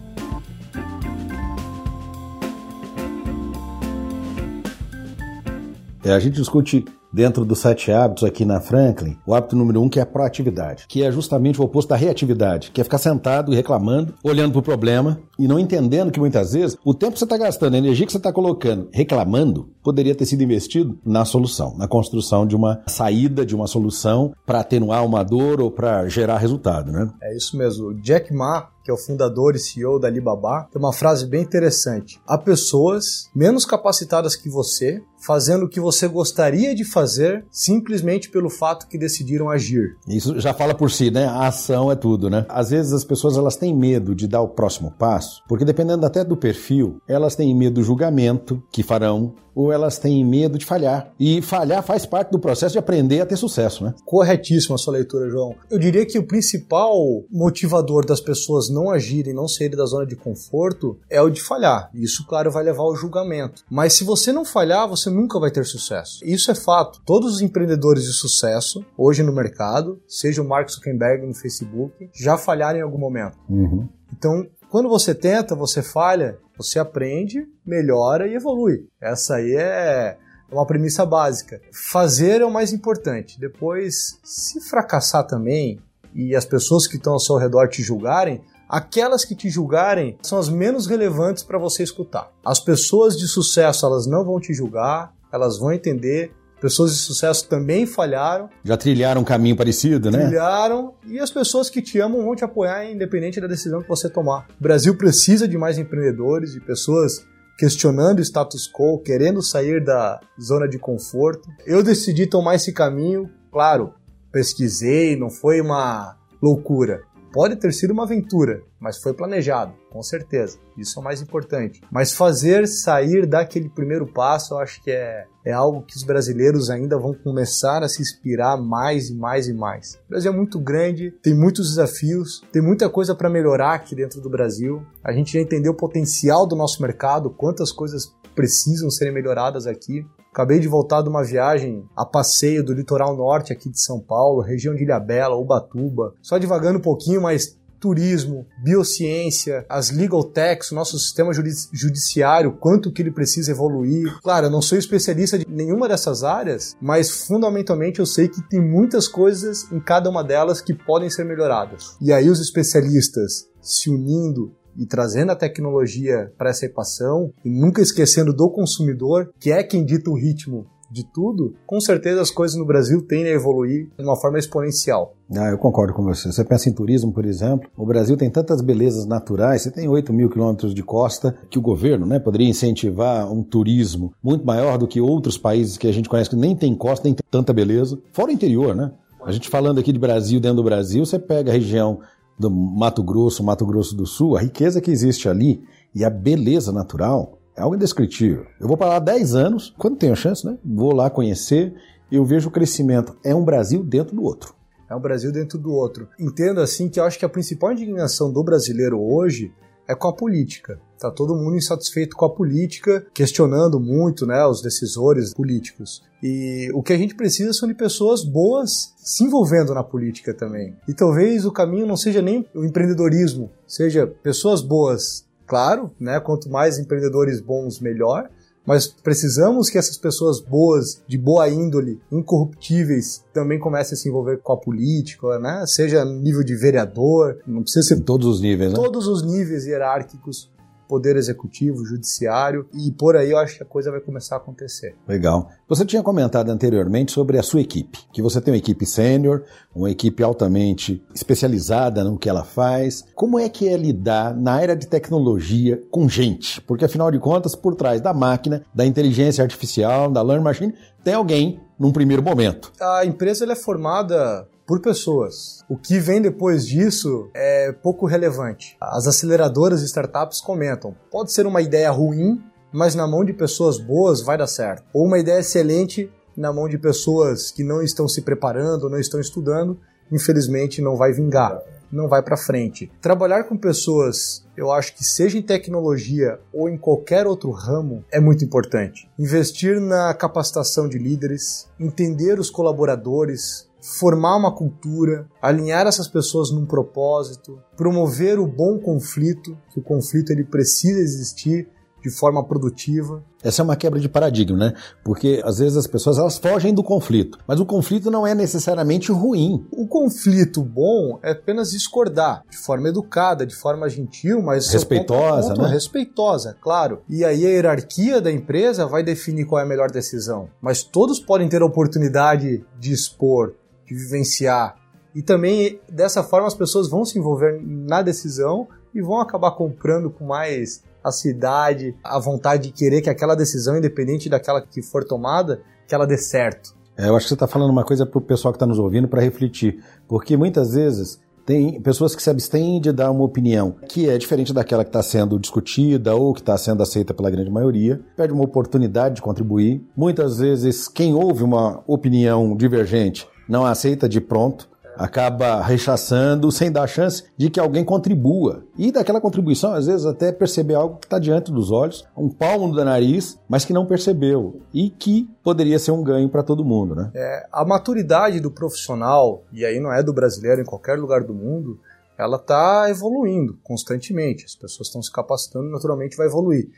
[6.02, 9.88] É, a gente discute dentro dos sete hábitos aqui na Franklin, o hábito número um
[9.88, 13.52] que é a proatividade, que é justamente o oposto da reatividade, que é ficar sentado
[13.52, 17.18] e reclamando, olhando para o problema e não entendendo que muitas vezes o tempo que
[17.18, 21.24] você está gastando, a energia que você está colocando, reclamando, poderia ter sido investido na
[21.24, 26.08] solução, na construção de uma saída, de uma solução para atenuar uma dor ou para
[26.08, 27.10] gerar resultado, né?
[27.22, 27.94] É isso mesmo.
[27.94, 32.18] Jack Ma que é o fundador e CEO da Alibaba, tem uma frase bem interessante.
[32.26, 38.48] Há pessoas menos capacitadas que você fazendo o que você gostaria de fazer simplesmente pelo
[38.48, 39.96] fato que decidiram agir.
[40.06, 41.26] Isso já fala por si, né?
[41.26, 42.46] A ação é tudo, né?
[42.48, 46.24] Às vezes as pessoas elas têm medo de dar o próximo passo, porque dependendo até
[46.24, 51.12] do perfil, elas têm medo do julgamento que farão ou elas têm medo de falhar.
[51.18, 53.92] E falhar faz parte do processo de aprender a ter sucesso, né?
[54.04, 55.52] Corretíssima a sua leitura, João.
[55.68, 56.94] Eu diria que o principal
[57.28, 61.90] motivador das pessoas não agirem, não saírem da zona de conforto é o de falhar.
[61.92, 63.64] Isso, claro, vai levar ao julgamento.
[63.68, 66.24] Mas se você não falhar, você nunca vai ter sucesso.
[66.24, 67.02] Isso é fato.
[67.04, 72.38] Todos os empreendedores de sucesso, hoje no mercado, seja o Mark Zuckerberg no Facebook, já
[72.38, 73.36] falharam em algum momento.
[73.50, 73.88] Uhum.
[74.16, 78.88] Então, quando você tenta, você falha, você aprende, melhora e evolui.
[79.00, 80.18] Essa aí é
[80.50, 81.60] uma premissa básica.
[81.72, 83.38] Fazer é o mais importante.
[83.38, 85.80] Depois, se fracassar também
[86.14, 90.38] e as pessoas que estão ao seu redor te julgarem, aquelas que te julgarem são
[90.38, 92.30] as menos relevantes para você escutar.
[92.44, 97.48] As pessoas de sucesso, elas não vão te julgar, elas vão entender Pessoas de sucesso
[97.48, 98.50] também falharam.
[98.64, 100.26] Já trilharam um caminho parecido, né?
[100.26, 100.94] Trilharam.
[101.06, 104.48] E as pessoas que te amam vão te apoiar, independente da decisão que você tomar.
[104.58, 107.24] O Brasil precisa de mais empreendedores, de pessoas
[107.58, 111.48] questionando o status quo, querendo sair da zona de conforto.
[111.66, 113.94] Eu decidi tomar esse caminho, claro,
[114.30, 117.02] pesquisei, não foi uma loucura.
[117.32, 120.58] Pode ter sido uma aventura, mas foi planejado, com certeza.
[120.76, 121.80] Isso é o mais importante.
[121.90, 126.70] Mas fazer sair daquele primeiro passo, eu acho que é, é algo que os brasileiros
[126.70, 129.94] ainda vão começar a se inspirar mais e mais e mais.
[130.06, 134.20] O Brasil é muito grande, tem muitos desafios, tem muita coisa para melhorar aqui dentro
[134.20, 134.82] do Brasil.
[135.02, 140.06] A gente já entendeu o potencial do nosso mercado, quantas coisas precisam serem melhoradas aqui.
[140.30, 144.40] Acabei de voltar de uma viagem a passeio do litoral norte aqui de São Paulo,
[144.40, 146.14] região de Ilhabela, Ubatuba.
[146.22, 152.92] Só devagando um pouquinho, mas turismo, biociência, as legal techs, o nosso sistema judiciário, quanto
[152.92, 154.20] que ele precisa evoluir.
[154.22, 158.60] Claro, eu não sou especialista de nenhuma dessas áreas, mas fundamentalmente eu sei que tem
[158.60, 161.96] muitas coisas em cada uma delas que podem ser melhoradas.
[162.00, 167.82] E aí os especialistas se unindo e trazendo a tecnologia para essa equação e nunca
[167.82, 172.56] esquecendo do consumidor, que é quem dita o ritmo de tudo, com certeza as coisas
[172.56, 175.14] no Brasil tendem a evoluir de uma forma exponencial.
[175.36, 176.32] Ah, eu concordo com você.
[176.32, 180.12] Você pensa em turismo, por exemplo, o Brasil tem tantas belezas naturais, você tem 8
[180.12, 184.88] mil quilômetros de costa, que o governo né, poderia incentivar um turismo muito maior do
[184.88, 187.98] que outros países que a gente conhece que nem tem costa, nem tem tanta beleza.
[188.12, 188.90] Fora o interior, né?
[189.24, 192.00] A gente falando aqui de Brasil, dentro do Brasil, você pega a região
[192.38, 195.62] do Mato Grosso, Mato Grosso do Sul, a riqueza que existe ali
[195.94, 198.46] e a beleza natural é algo indescritível.
[198.60, 200.56] Eu vou para lá 10 anos, quando tenho a chance, né?
[200.64, 201.74] Vou lá conhecer,
[202.10, 203.16] eu vejo o crescimento.
[203.24, 204.54] É um Brasil dentro do outro.
[204.88, 206.08] É um Brasil dentro do outro.
[206.18, 209.52] Entendo assim que eu acho que a principal indignação do brasileiro hoje
[209.88, 210.80] é com a política.
[211.00, 216.02] Tá todo mundo insatisfeito com a política, questionando muito, né, os decisores políticos.
[216.22, 220.76] E o que a gente precisa são de pessoas boas se envolvendo na política também.
[220.86, 226.50] E talvez o caminho não seja nem o empreendedorismo, seja pessoas boas, claro, né, quanto
[226.50, 228.28] mais empreendedores bons melhor,
[228.66, 234.42] mas precisamos que essas pessoas boas, de boa índole, incorruptíveis, também comecem a se envolver
[234.42, 235.64] com a política, né?
[235.66, 238.76] Seja nível de vereador, não precisa ser todos os níveis, né?
[238.76, 240.50] Todos os níveis hierárquicos
[240.88, 244.96] poder executivo, judiciário, e por aí eu acho que a coisa vai começar a acontecer.
[245.06, 245.50] Legal.
[245.68, 249.90] Você tinha comentado anteriormente sobre a sua equipe, que você tem uma equipe sênior, uma
[249.90, 253.04] equipe altamente especializada no que ela faz.
[253.14, 256.60] Como é que é lidar na era de tecnologia com gente?
[256.62, 260.74] Porque afinal de contas, por trás da máquina, da inteligência artificial, da learning machine,
[261.04, 262.72] tem alguém num primeiro momento.
[262.80, 265.64] A empresa é formada por pessoas.
[265.66, 268.76] O que vem depois disso é pouco relevante.
[268.78, 272.38] As aceleradoras e startups comentam: pode ser uma ideia ruim,
[272.70, 274.84] mas na mão de pessoas boas vai dar certo.
[274.92, 279.18] Ou uma ideia excelente na mão de pessoas que não estão se preparando, não estão
[279.18, 279.78] estudando,
[280.12, 282.92] infelizmente não vai vingar, não vai para frente.
[283.00, 288.20] Trabalhar com pessoas, eu acho que seja em tecnologia ou em qualquer outro ramo, é
[288.20, 289.08] muito importante.
[289.18, 296.66] Investir na capacitação de líderes, entender os colaboradores, formar uma cultura, alinhar essas pessoas num
[296.66, 301.68] propósito, promover o bom conflito, que o conflito ele precisa existir
[302.02, 303.22] de forma produtiva.
[303.42, 304.72] Essa é uma quebra de paradigma, né?
[305.04, 309.12] Porque às vezes as pessoas elas fogem do conflito, mas o conflito não é necessariamente
[309.12, 309.66] ruim.
[309.70, 315.62] O conflito bom é apenas discordar de forma educada, de forma gentil, mas respeitosa, ponto,
[315.62, 315.68] né?
[315.68, 317.02] Respeitosa, claro.
[317.08, 320.48] E aí a hierarquia da empresa vai definir qual é a melhor decisão.
[320.60, 323.54] Mas todos podem ter a oportunidade de expor,
[323.88, 324.76] de vivenciar.
[325.14, 330.10] E também dessa forma as pessoas vão se envolver na decisão e vão acabar comprando
[330.10, 335.60] com mais acidade, a vontade de querer que aquela decisão, independente daquela que for tomada,
[335.86, 336.76] que ela dê certo.
[336.96, 338.78] É, eu acho que você está falando uma coisa para o pessoal que está nos
[338.78, 343.74] ouvindo para refletir, porque muitas vezes tem pessoas que se abstêm de dar uma opinião
[343.88, 347.50] que é diferente daquela que está sendo discutida ou que está sendo aceita pela grande
[347.50, 349.82] maioria, perde uma oportunidade de contribuir.
[349.96, 356.88] Muitas vezes, quem ouve uma opinião divergente não aceita de pronto, acaba rechaçando sem dar
[356.88, 358.64] chance de que alguém contribua.
[358.76, 362.72] E daquela contribuição, às vezes, até perceber algo que está diante dos olhos, um palmo
[362.72, 364.60] do nariz, mas que não percebeu.
[364.74, 366.96] E que poderia ser um ganho para todo mundo.
[366.96, 367.12] Né?
[367.14, 371.32] É, a maturidade do profissional, e aí não é do brasileiro, em qualquer lugar do
[371.32, 371.78] mundo,
[372.18, 374.44] ela está evoluindo constantemente.
[374.44, 376.68] As pessoas estão se capacitando, naturalmente vai evoluir.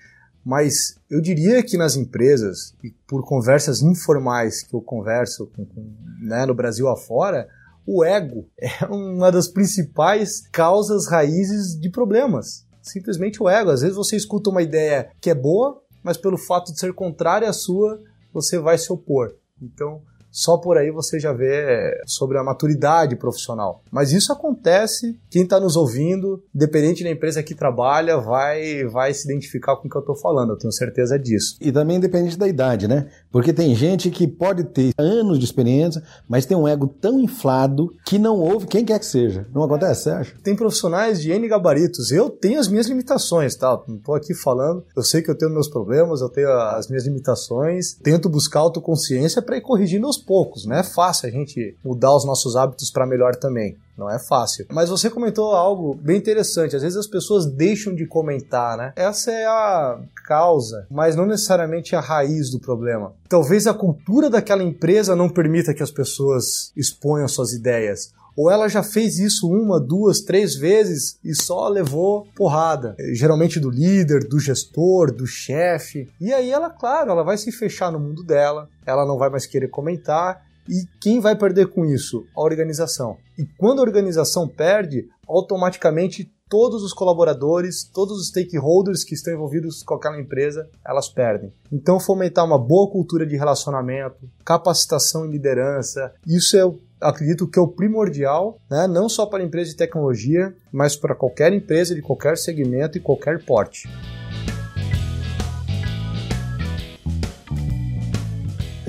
[0.44, 5.92] Mas eu diria que nas empresas, e por conversas informais que eu converso com, com,
[6.20, 7.48] né, no Brasil afora,
[7.86, 12.66] o ego é uma das principais causas raízes de problemas.
[12.82, 13.70] Simplesmente o ego.
[13.70, 17.48] Às vezes você escuta uma ideia que é boa, mas pelo fato de ser contrária
[17.48, 18.00] à sua,
[18.32, 19.34] você vai se opor.
[19.60, 23.82] Então, só por aí você já vê sobre a maturidade profissional.
[23.90, 29.30] Mas isso acontece, quem está nos ouvindo, independente da empresa que trabalha, vai, vai se
[29.30, 31.56] identificar com o que eu estou falando, eu tenho certeza disso.
[31.60, 33.08] E também independente da idade, né?
[33.30, 37.94] Porque tem gente que pode ter anos de experiência, mas tem um ego tão inflado
[38.04, 39.46] que não ouve quem quer que seja.
[39.54, 40.34] Não acontece, acha?
[40.42, 42.10] Tem profissionais de N gabaritos.
[42.10, 43.80] Eu tenho as minhas limitações, tá?
[43.86, 44.84] Não estou aqui falando.
[44.96, 47.94] Eu sei que eu tenho meus problemas, eu tenho as minhas limitações.
[48.02, 50.66] Tento buscar autoconsciência para ir corrigindo aos poucos.
[50.66, 53.76] Não é fácil a gente mudar os nossos hábitos para melhor também.
[54.00, 54.64] Não é fácil.
[54.72, 56.74] Mas você comentou algo bem interessante.
[56.74, 58.94] Às vezes as pessoas deixam de comentar, né?
[58.96, 63.12] Essa é a causa, mas não necessariamente a raiz do problema.
[63.28, 68.68] Talvez a cultura daquela empresa não permita que as pessoas exponham suas ideias ou ela
[68.68, 72.96] já fez isso uma, duas, três vezes e só levou porrada.
[73.12, 76.08] Geralmente do líder, do gestor, do chefe.
[76.18, 79.44] E aí ela, claro, ela vai se fechar no mundo dela, ela não vai mais
[79.44, 80.42] querer comentar.
[80.70, 82.24] E quem vai perder com isso?
[82.36, 83.16] A organização.
[83.36, 89.82] E quando a organização perde, automaticamente todos os colaboradores, todos os stakeholders que estão envolvidos
[89.82, 91.52] com aquela empresa, elas perdem.
[91.72, 97.62] Então, fomentar uma boa cultura de relacionamento, capacitação e liderança, isso é acredito que é
[97.62, 102.02] o primordial, né, não só para a empresa de tecnologia, mas para qualquer empresa de
[102.02, 103.88] qualquer segmento e qualquer porte.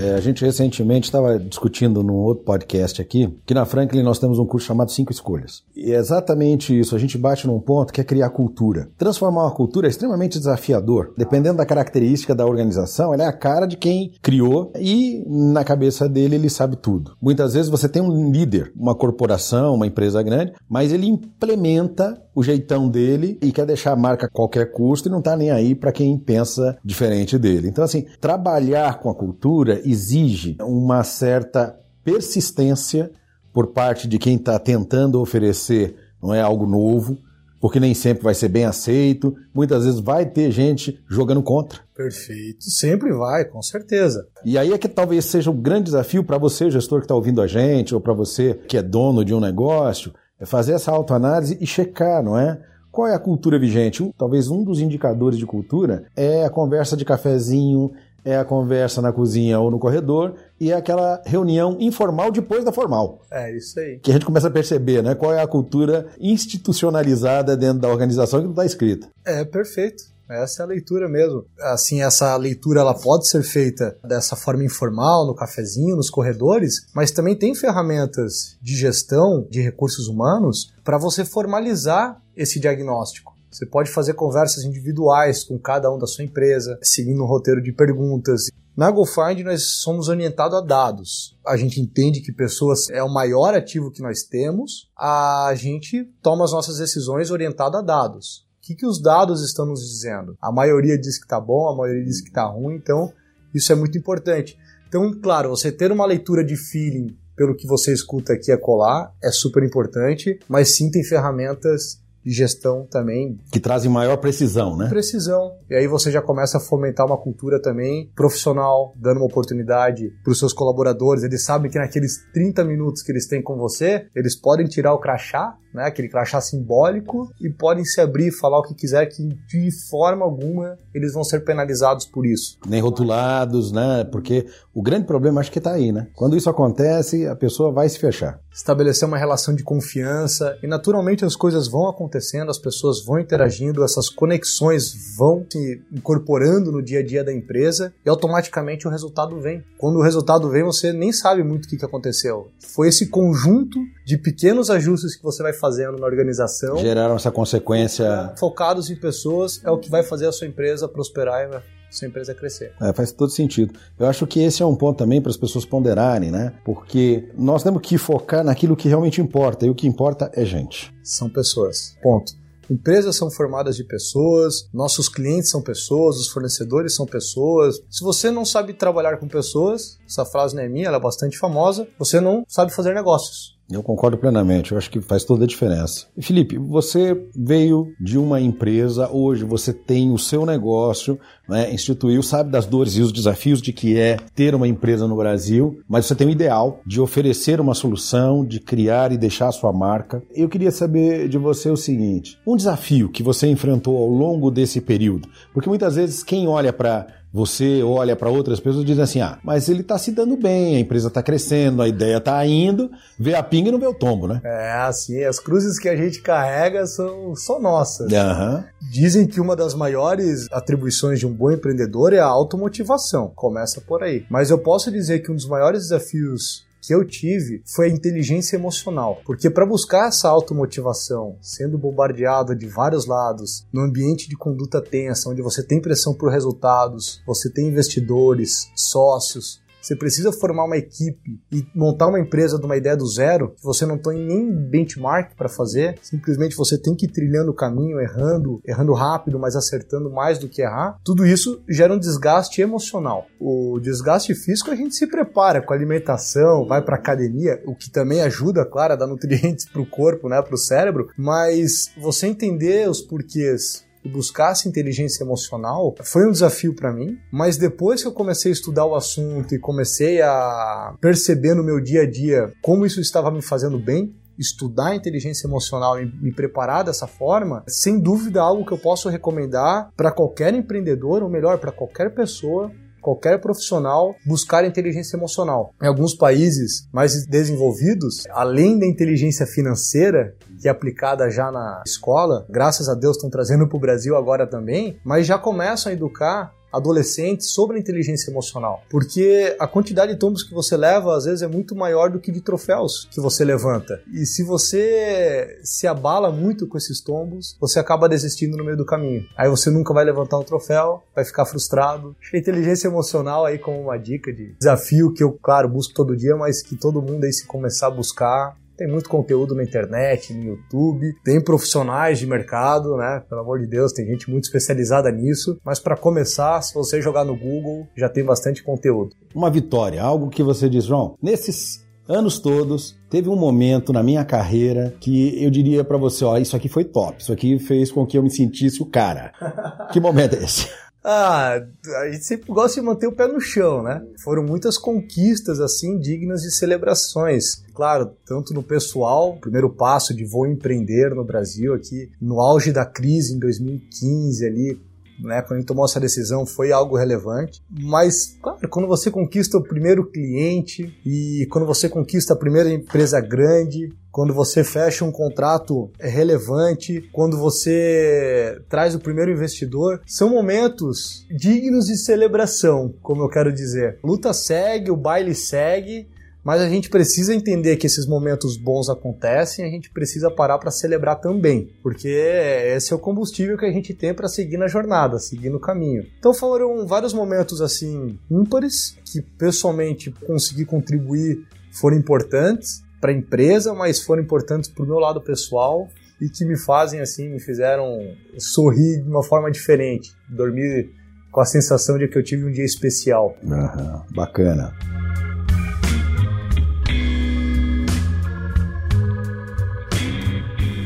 [0.02, 4.39] É, a gente recentemente estava discutindo num outro podcast aqui que na Franklin nós temos
[4.39, 5.64] um curso chamado Cinco Escolhas.
[5.76, 6.95] E é exatamente isso.
[6.95, 8.89] A gente bate num ponto que é criar cultura.
[8.97, 11.14] Transformar uma cultura é extremamente desafiador.
[11.16, 16.10] Dependendo da característica da organização, ela é a cara de quem criou e na cabeça
[16.10, 17.16] dele ele sabe tudo.
[17.22, 22.43] Muitas vezes você tem um líder, uma corporação, uma empresa grande, mas ele implementa o
[22.43, 25.75] jeitão dele e quer deixar a marca a qualquer custo e não está nem aí
[25.75, 27.67] para quem pensa diferente dele.
[27.67, 33.11] Então, assim, trabalhar com a cultura exige uma certa persistência
[33.53, 37.17] por parte de quem está tentando oferecer não é algo novo,
[37.59, 41.79] porque nem sempre vai ser bem aceito, muitas vezes vai ter gente jogando contra.
[41.95, 44.27] Perfeito, sempre vai, com certeza.
[44.43, 47.41] E aí é que talvez seja um grande desafio para você, gestor que está ouvindo
[47.41, 50.11] a gente, ou para você que é dono de um negócio,
[50.42, 52.60] é fazer essa autoanálise e checar, não é?
[52.92, 54.12] Qual é a cultura vigente?
[54.18, 57.92] Talvez um dos indicadores de cultura é a conversa de cafezinho,
[58.26, 62.72] é a conversa na cozinha ou no corredor e é aquela reunião informal depois da
[62.72, 63.22] formal.
[63.32, 64.00] É isso aí.
[64.00, 65.16] Que a gente começa a perceber, né?
[65.16, 69.08] Qual é a cultura institucionalizada dentro da organização que não está escrita.
[69.26, 70.11] É perfeito.
[70.32, 71.45] Essa é a leitura mesmo.
[71.59, 77.11] Assim, essa leitura ela pode ser feita dessa forma informal, no cafezinho, nos corredores, mas
[77.11, 83.36] também tem ferramentas de gestão de recursos humanos para você formalizar esse diagnóstico.
[83.51, 87.73] Você pode fazer conversas individuais com cada um da sua empresa, seguindo um roteiro de
[87.73, 88.47] perguntas.
[88.77, 91.38] Na GoFind nós somos orientados a dados.
[91.45, 94.89] A gente entende que pessoas é o maior ativo que nós temos.
[94.97, 98.49] A gente toma as nossas decisões orientado a dados.
[98.62, 100.38] O que, que os dados estão nos dizendo?
[100.39, 103.12] A maioria diz que está bom, a maioria diz que está ruim, então
[103.55, 104.55] isso é muito importante.
[104.88, 109.16] Então, claro, você ter uma leitura de feeling pelo que você escuta aqui a colar
[109.20, 113.39] é super importante, mas sim tem ferramentas de gestão também.
[113.51, 114.88] Que trazem maior precisão, né?
[114.89, 115.57] Precisão.
[115.68, 120.32] E aí você já começa a fomentar uma cultura também profissional, dando uma oportunidade para
[120.32, 121.24] os seus colaboradores.
[121.24, 124.99] Eles sabem que naqueles 30 minutos que eles têm com você, eles podem tirar o
[124.99, 129.28] crachá né, aquele crachá simbólico, e podem se abrir e falar o que quiser, que
[129.47, 132.57] de forma alguma eles vão ser penalizados por isso.
[132.67, 134.03] Nem rotulados, né?
[134.11, 136.07] Porque o grande problema acho que está aí, né?
[136.15, 138.39] Quando isso acontece, a pessoa vai se fechar.
[138.53, 143.84] Estabelecer uma relação de confiança e naturalmente as coisas vão acontecendo, as pessoas vão interagindo,
[143.84, 149.39] essas conexões vão se incorporando no dia a dia da empresa e automaticamente o resultado
[149.39, 149.63] vem.
[149.78, 152.47] Quando o resultado vem, você nem sabe muito o que aconteceu.
[152.59, 153.80] Foi esse conjunto
[154.12, 156.78] de pequenos ajustes que você vai fazendo na organização.
[156.78, 158.34] Geraram essa consequência.
[158.38, 162.09] Focados em pessoas é o que vai fazer a sua empresa prosperar e a sua
[162.09, 162.74] empresa crescer.
[162.82, 163.74] É, faz todo sentido.
[163.97, 166.53] Eu acho que esse é um ponto também para as pessoas ponderarem, né?
[166.66, 170.93] Porque nós temos que focar naquilo que realmente importa e o que importa é gente.
[171.01, 171.95] São pessoas.
[172.03, 172.34] Ponto.
[172.70, 177.82] Empresas são formadas de pessoas, nossos clientes são pessoas, os fornecedores são pessoas.
[177.89, 181.38] Se você não sabe trabalhar com pessoas, essa frase não é minha, ela é bastante
[181.38, 183.59] famosa, você não sabe fazer negócios.
[183.72, 186.07] Eu concordo plenamente, eu acho que faz toda a diferença.
[186.19, 192.51] Felipe, você veio de uma empresa, hoje você tem o seu negócio, né, instituiu, sabe
[192.51, 196.15] das dores e os desafios de que é ter uma empresa no Brasil, mas você
[196.15, 200.22] tem o ideal de oferecer uma solução, de criar e deixar a sua marca.
[200.34, 204.82] Eu queria saber de você o seguinte: um desafio que você enfrentou ao longo desse
[204.82, 209.21] período, porque muitas vezes quem olha para você olha para outras pessoas e diz assim:
[209.21, 212.91] ah, mas ele está se dando bem, a empresa está crescendo, a ideia está indo,
[213.17, 214.41] vê a pinga e não vê o tombo, né?
[214.43, 218.11] É, assim, as cruzes que a gente carrega são só nossas.
[218.11, 218.63] Uhum.
[218.91, 223.32] Dizem que uma das maiores atribuições de um bom empreendedor é a automotivação.
[223.36, 224.25] Começa por aí.
[224.29, 228.55] Mas eu posso dizer que um dos maiores desafios que eu tive foi a inteligência
[228.55, 229.21] emocional.
[229.25, 235.29] Porque para buscar essa automotivação, sendo bombardeado de vários lados, no ambiente de conduta tensa,
[235.29, 241.39] onde você tem pressão por resultados, você tem investidores, sócios, você precisa formar uma equipe
[241.51, 245.36] e montar uma empresa de uma ideia do zero, que você não tem nem benchmark
[245.36, 250.11] para fazer, simplesmente você tem que ir trilhando o caminho, errando, errando rápido, mas acertando
[250.11, 250.97] mais do que errar.
[251.03, 253.25] Tudo isso gera um desgaste emocional.
[253.39, 258.21] O desgaste físico a gente se prepara com alimentação, vai para academia, o que também
[258.21, 262.89] ajuda, claro, a dar nutrientes para o corpo, né, para o cérebro, mas você entender
[262.89, 268.14] os porquês e buscasse inteligência emocional foi um desafio para mim, mas depois que eu
[268.14, 272.86] comecei a estudar o assunto e comecei a perceber no meu dia a dia como
[272.86, 278.39] isso estava me fazendo bem, estudar inteligência emocional e me preparar dessa forma, sem dúvida
[278.39, 282.72] é algo que eu posso recomendar para qualquer empreendedor, ou melhor, para qualquer pessoa
[283.02, 285.74] qualquer profissional buscar inteligência emocional.
[285.82, 292.45] Em alguns países mais desenvolvidos, além da inteligência financeira, que é aplicada já na escola,
[292.49, 296.54] graças a Deus estão trazendo para o Brasil agora também, mas já começam a educar
[296.72, 298.84] adolescentes sobre a inteligência emocional.
[298.89, 302.32] Porque a quantidade de tombos que você leva, às vezes, é muito maior do que
[302.32, 304.01] de troféus que você levanta.
[304.13, 308.86] E se você se abala muito com esses tombos, você acaba desistindo no meio do
[308.86, 309.26] caminho.
[309.38, 312.15] Aí você nunca vai levantar um troféu, vai ficar frustrado.
[312.34, 316.36] A inteligência emocional aí como uma dica de desafio que eu, claro, busco todo dia,
[316.36, 320.43] mas que todo mundo aí se começar a buscar, tem muito conteúdo na internet, no
[320.43, 323.21] YouTube, tem profissionais de mercado, né?
[323.29, 325.59] Pelo amor de Deus, tem gente muito especializada nisso.
[325.63, 329.15] Mas para começar, se você jogar no Google, já tem bastante conteúdo.
[329.36, 334.25] Uma vitória, algo que você diz, João, nesses anos todos, teve um momento na minha
[334.25, 338.03] carreira que eu diria para você, ó, isso aqui foi top, isso aqui fez com
[338.03, 339.32] que eu me sentisse o cara.
[339.93, 340.67] que momento é esse?
[341.04, 341.60] Ah,
[341.99, 344.06] a gente sempre gosta de manter o pé no chão, né?
[344.24, 347.64] Foram muitas conquistas, assim, dignas de celebrações.
[347.74, 352.86] Claro, tanto no pessoal, primeiro passo de vou empreender no Brasil aqui, no auge da
[352.86, 354.80] crise em 2015 ali,
[355.22, 357.61] né, quando gente tomou essa decisão foi algo relevante.
[357.69, 363.19] Mas, claro, quando você conquista o primeiro cliente e quando você conquista a primeira empresa
[363.19, 371.26] grande, quando você fecha um contrato relevante, quando você traz o primeiro investidor, são momentos
[371.32, 373.99] dignos de celebração, como eu quero dizer.
[374.03, 376.09] luta segue, o baile segue
[376.44, 380.72] mas a gente precisa entender que esses momentos bons acontecem, a gente precisa parar para
[380.72, 385.20] celebrar também, porque esse é o combustível que a gente tem para seguir na jornada,
[385.20, 386.06] seguir no caminho.
[386.18, 393.74] Então foram vários momentos assim ímpares que pessoalmente consegui contribuir, foram importantes para a empresa,
[393.74, 395.88] mas foram importantes para o meu lado pessoal
[396.22, 397.98] e que me fazem assim, me fizeram
[398.38, 400.92] sorrir de uma forma diferente, dormir
[401.32, 403.36] com a sensação de que eu tive um dia especial.
[403.44, 404.72] Uhum, bacana.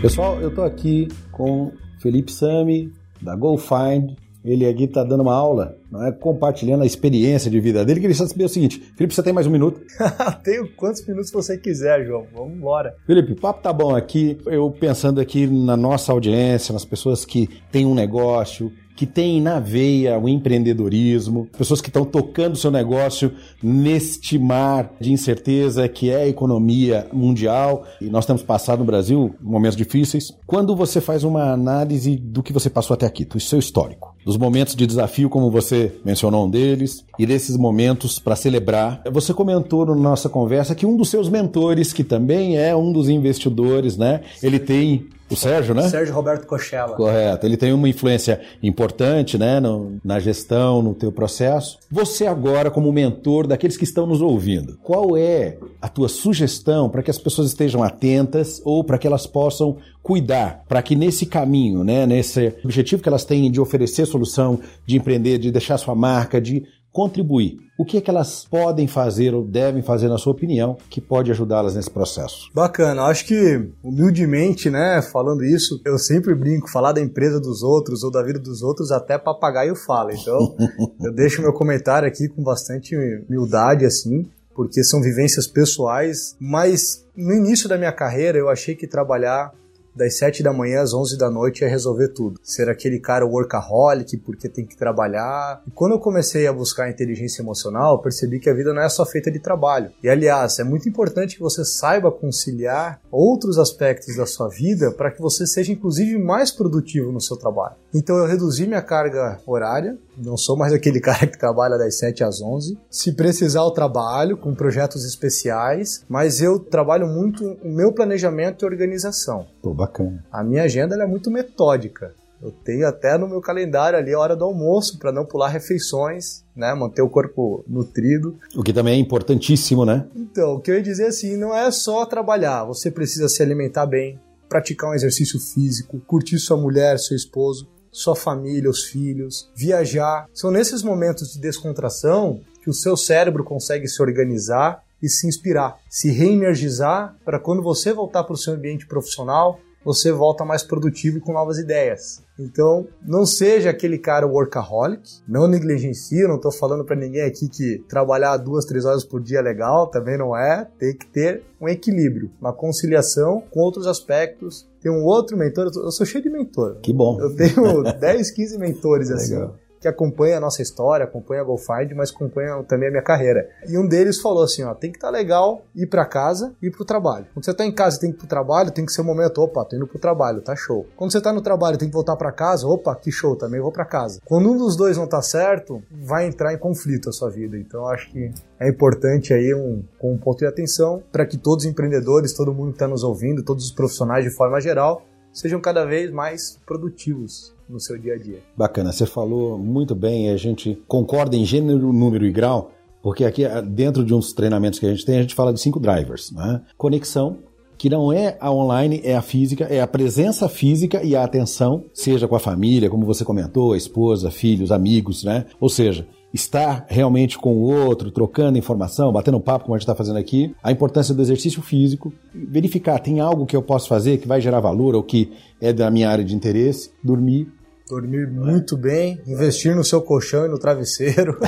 [0.05, 4.13] Pessoal, eu estou aqui com Felipe Sami, da GoFind.
[4.43, 6.11] Ele aqui está dando uma aula, não é?
[6.11, 7.99] compartilhando a experiência de vida dele.
[7.99, 9.81] Que ele precisa saber o seguinte: Felipe, você tem mais um minuto?
[10.45, 12.27] Tenho quantos minutos você quiser, João.
[12.31, 12.93] Vamos embora.
[13.07, 14.37] Felipe, o papo tá bom aqui.
[14.45, 19.59] Eu pensando aqui na nossa audiência, nas pessoas que têm um negócio, que têm na
[19.59, 23.31] veia o empreendedorismo, pessoas que estão tocando seu negócio
[23.61, 27.85] neste mar de incerteza que é a economia mundial.
[27.99, 30.33] E nós temos passado no Brasil momentos difíceis.
[30.45, 34.37] Quando você faz uma análise do que você passou até aqui, do seu histórico, dos
[34.37, 39.85] momentos de desafio, como você mencionou um deles, e desses momentos para celebrar, você comentou
[39.85, 44.21] na nossa conversa que um dos seus mentores, que também é um dos investidores, né?
[44.41, 45.89] Ele tem o Sérgio, né?
[45.89, 46.95] Sérgio Roberto Cochella.
[46.95, 47.45] Correto.
[47.45, 51.79] Ele tem uma influência importante, né, no, na gestão, no teu processo.
[51.89, 57.01] Você agora, como mentor daqueles que estão nos ouvindo, qual é a tua sugestão para
[57.01, 61.83] que as pessoas estejam atentas ou para que elas possam cuidar, para que nesse caminho,
[61.83, 66.39] né, nesse objetivo que elas têm de oferecer solução, de empreender, de deixar sua marca,
[66.39, 66.63] de
[66.95, 67.57] contribuir.
[67.77, 71.29] O que é que elas podem fazer ou devem fazer, na sua opinião, que pode
[71.29, 72.49] ajudá-las nesse processo?
[72.53, 78.01] Bacana, acho que humildemente, né, falando isso, eu sempre brinco, falar da empresa dos outros
[78.01, 80.13] ou da vida dos outros, até papagaio fala.
[80.13, 80.55] Então,
[81.03, 82.95] eu deixo meu comentário aqui com bastante
[83.27, 84.25] humildade, assim,
[84.55, 89.51] porque são vivências pessoais, mas no início da minha carreira eu achei que trabalhar
[89.95, 92.39] das 7 da manhã às 11 da noite ia resolver tudo.
[92.43, 95.61] Ser aquele cara workaholic porque tem que trabalhar.
[95.67, 99.05] E quando eu comecei a buscar inteligência emocional, percebi que a vida não é só
[99.05, 99.91] feita de trabalho.
[100.03, 105.11] E aliás, é muito importante que você saiba conciliar outros aspectos da sua vida para
[105.11, 107.75] que você seja inclusive mais produtivo no seu trabalho.
[107.93, 112.23] Então eu reduzi minha carga horária, não sou mais aquele cara que trabalha das 7
[112.23, 112.77] às 11.
[112.89, 118.67] Se precisar, eu trabalho com projetos especiais, mas eu trabalho muito o meu planejamento e
[118.67, 119.45] organização.
[119.61, 120.23] Pô, bacana.
[120.31, 122.13] A minha agenda é muito metódica.
[122.41, 126.43] Eu tenho até no meu calendário ali a hora do almoço para não pular refeições,
[126.55, 128.37] né, manter o corpo nutrido.
[128.55, 130.05] O que também é importantíssimo, né?
[130.15, 133.85] Então, o que eu ia dizer assim, não é só trabalhar, você precisa se alimentar
[133.85, 134.19] bem,
[134.49, 140.27] praticar um exercício físico, curtir sua mulher, seu esposo, sua família, os filhos, viajar.
[140.33, 145.77] São nesses momentos de descontração que o seu cérebro consegue se organizar e se inspirar,
[145.89, 151.19] se reenergizar para quando você voltar para o seu ambiente profissional, você volta mais produtivo
[151.19, 152.23] e com novas ideias.
[152.39, 157.85] Então, não seja aquele cara workaholic, não negligencie, não estou falando para ninguém aqui que
[157.87, 160.67] trabalhar duas, três horas por dia é legal, também não é.
[160.79, 164.67] Tem que ter um equilíbrio, uma conciliação com outros aspectos.
[164.81, 166.79] Tem um outro mentor, eu sou cheio de mentor.
[166.81, 167.21] Que bom.
[167.21, 169.35] Eu tenho 10, 15 mentores assim.
[169.35, 173.47] Legal que acompanha a nossa história, acompanha a GoFind, mas acompanha também a minha carreira.
[173.67, 176.67] E um deles falou assim, ó, tem que estar tá legal ir para casa e
[176.67, 177.27] ir pro trabalho.
[177.33, 179.03] Quando você tá em casa e tem que ir pro trabalho, tem que ser o
[179.03, 180.85] um momento, opa, tô indo pro trabalho, tá show.
[180.95, 183.61] Quando você tá no trabalho e tem que voltar para casa, opa, que show, também
[183.61, 184.19] vou para casa.
[184.25, 187.57] Quando um dos dois não tá certo, vai entrar em conflito a sua vida.
[187.57, 191.71] Então acho que é importante aí um, um ponto de atenção para que todos os
[191.71, 195.03] empreendedores, todo mundo que está nos ouvindo, todos os profissionais de forma geral,
[195.33, 198.39] sejam cada vez mais produtivos no seu dia a dia.
[198.55, 203.45] Bacana, você falou muito bem, a gente concorda em gênero, número e grau, porque aqui
[203.45, 206.31] ah, dentro de uns treinamentos que a gente tem, a gente fala de cinco drivers,
[206.31, 206.61] né?
[206.77, 207.39] Conexão,
[207.77, 211.85] que não é a online, é a física, é a presença física e a atenção,
[211.93, 215.45] seja com a família, como você comentou, a esposa, filhos, amigos, né?
[215.59, 219.95] Ou seja, estar realmente com o outro, trocando informação, batendo papo, como a gente está
[219.95, 224.27] fazendo aqui, a importância do exercício físico, verificar, tem algo que eu posso fazer que
[224.27, 227.47] vai gerar valor ou que é da minha área de interesse, dormir,
[227.87, 231.39] Dormir muito bem, investir no seu colchão e no travesseiro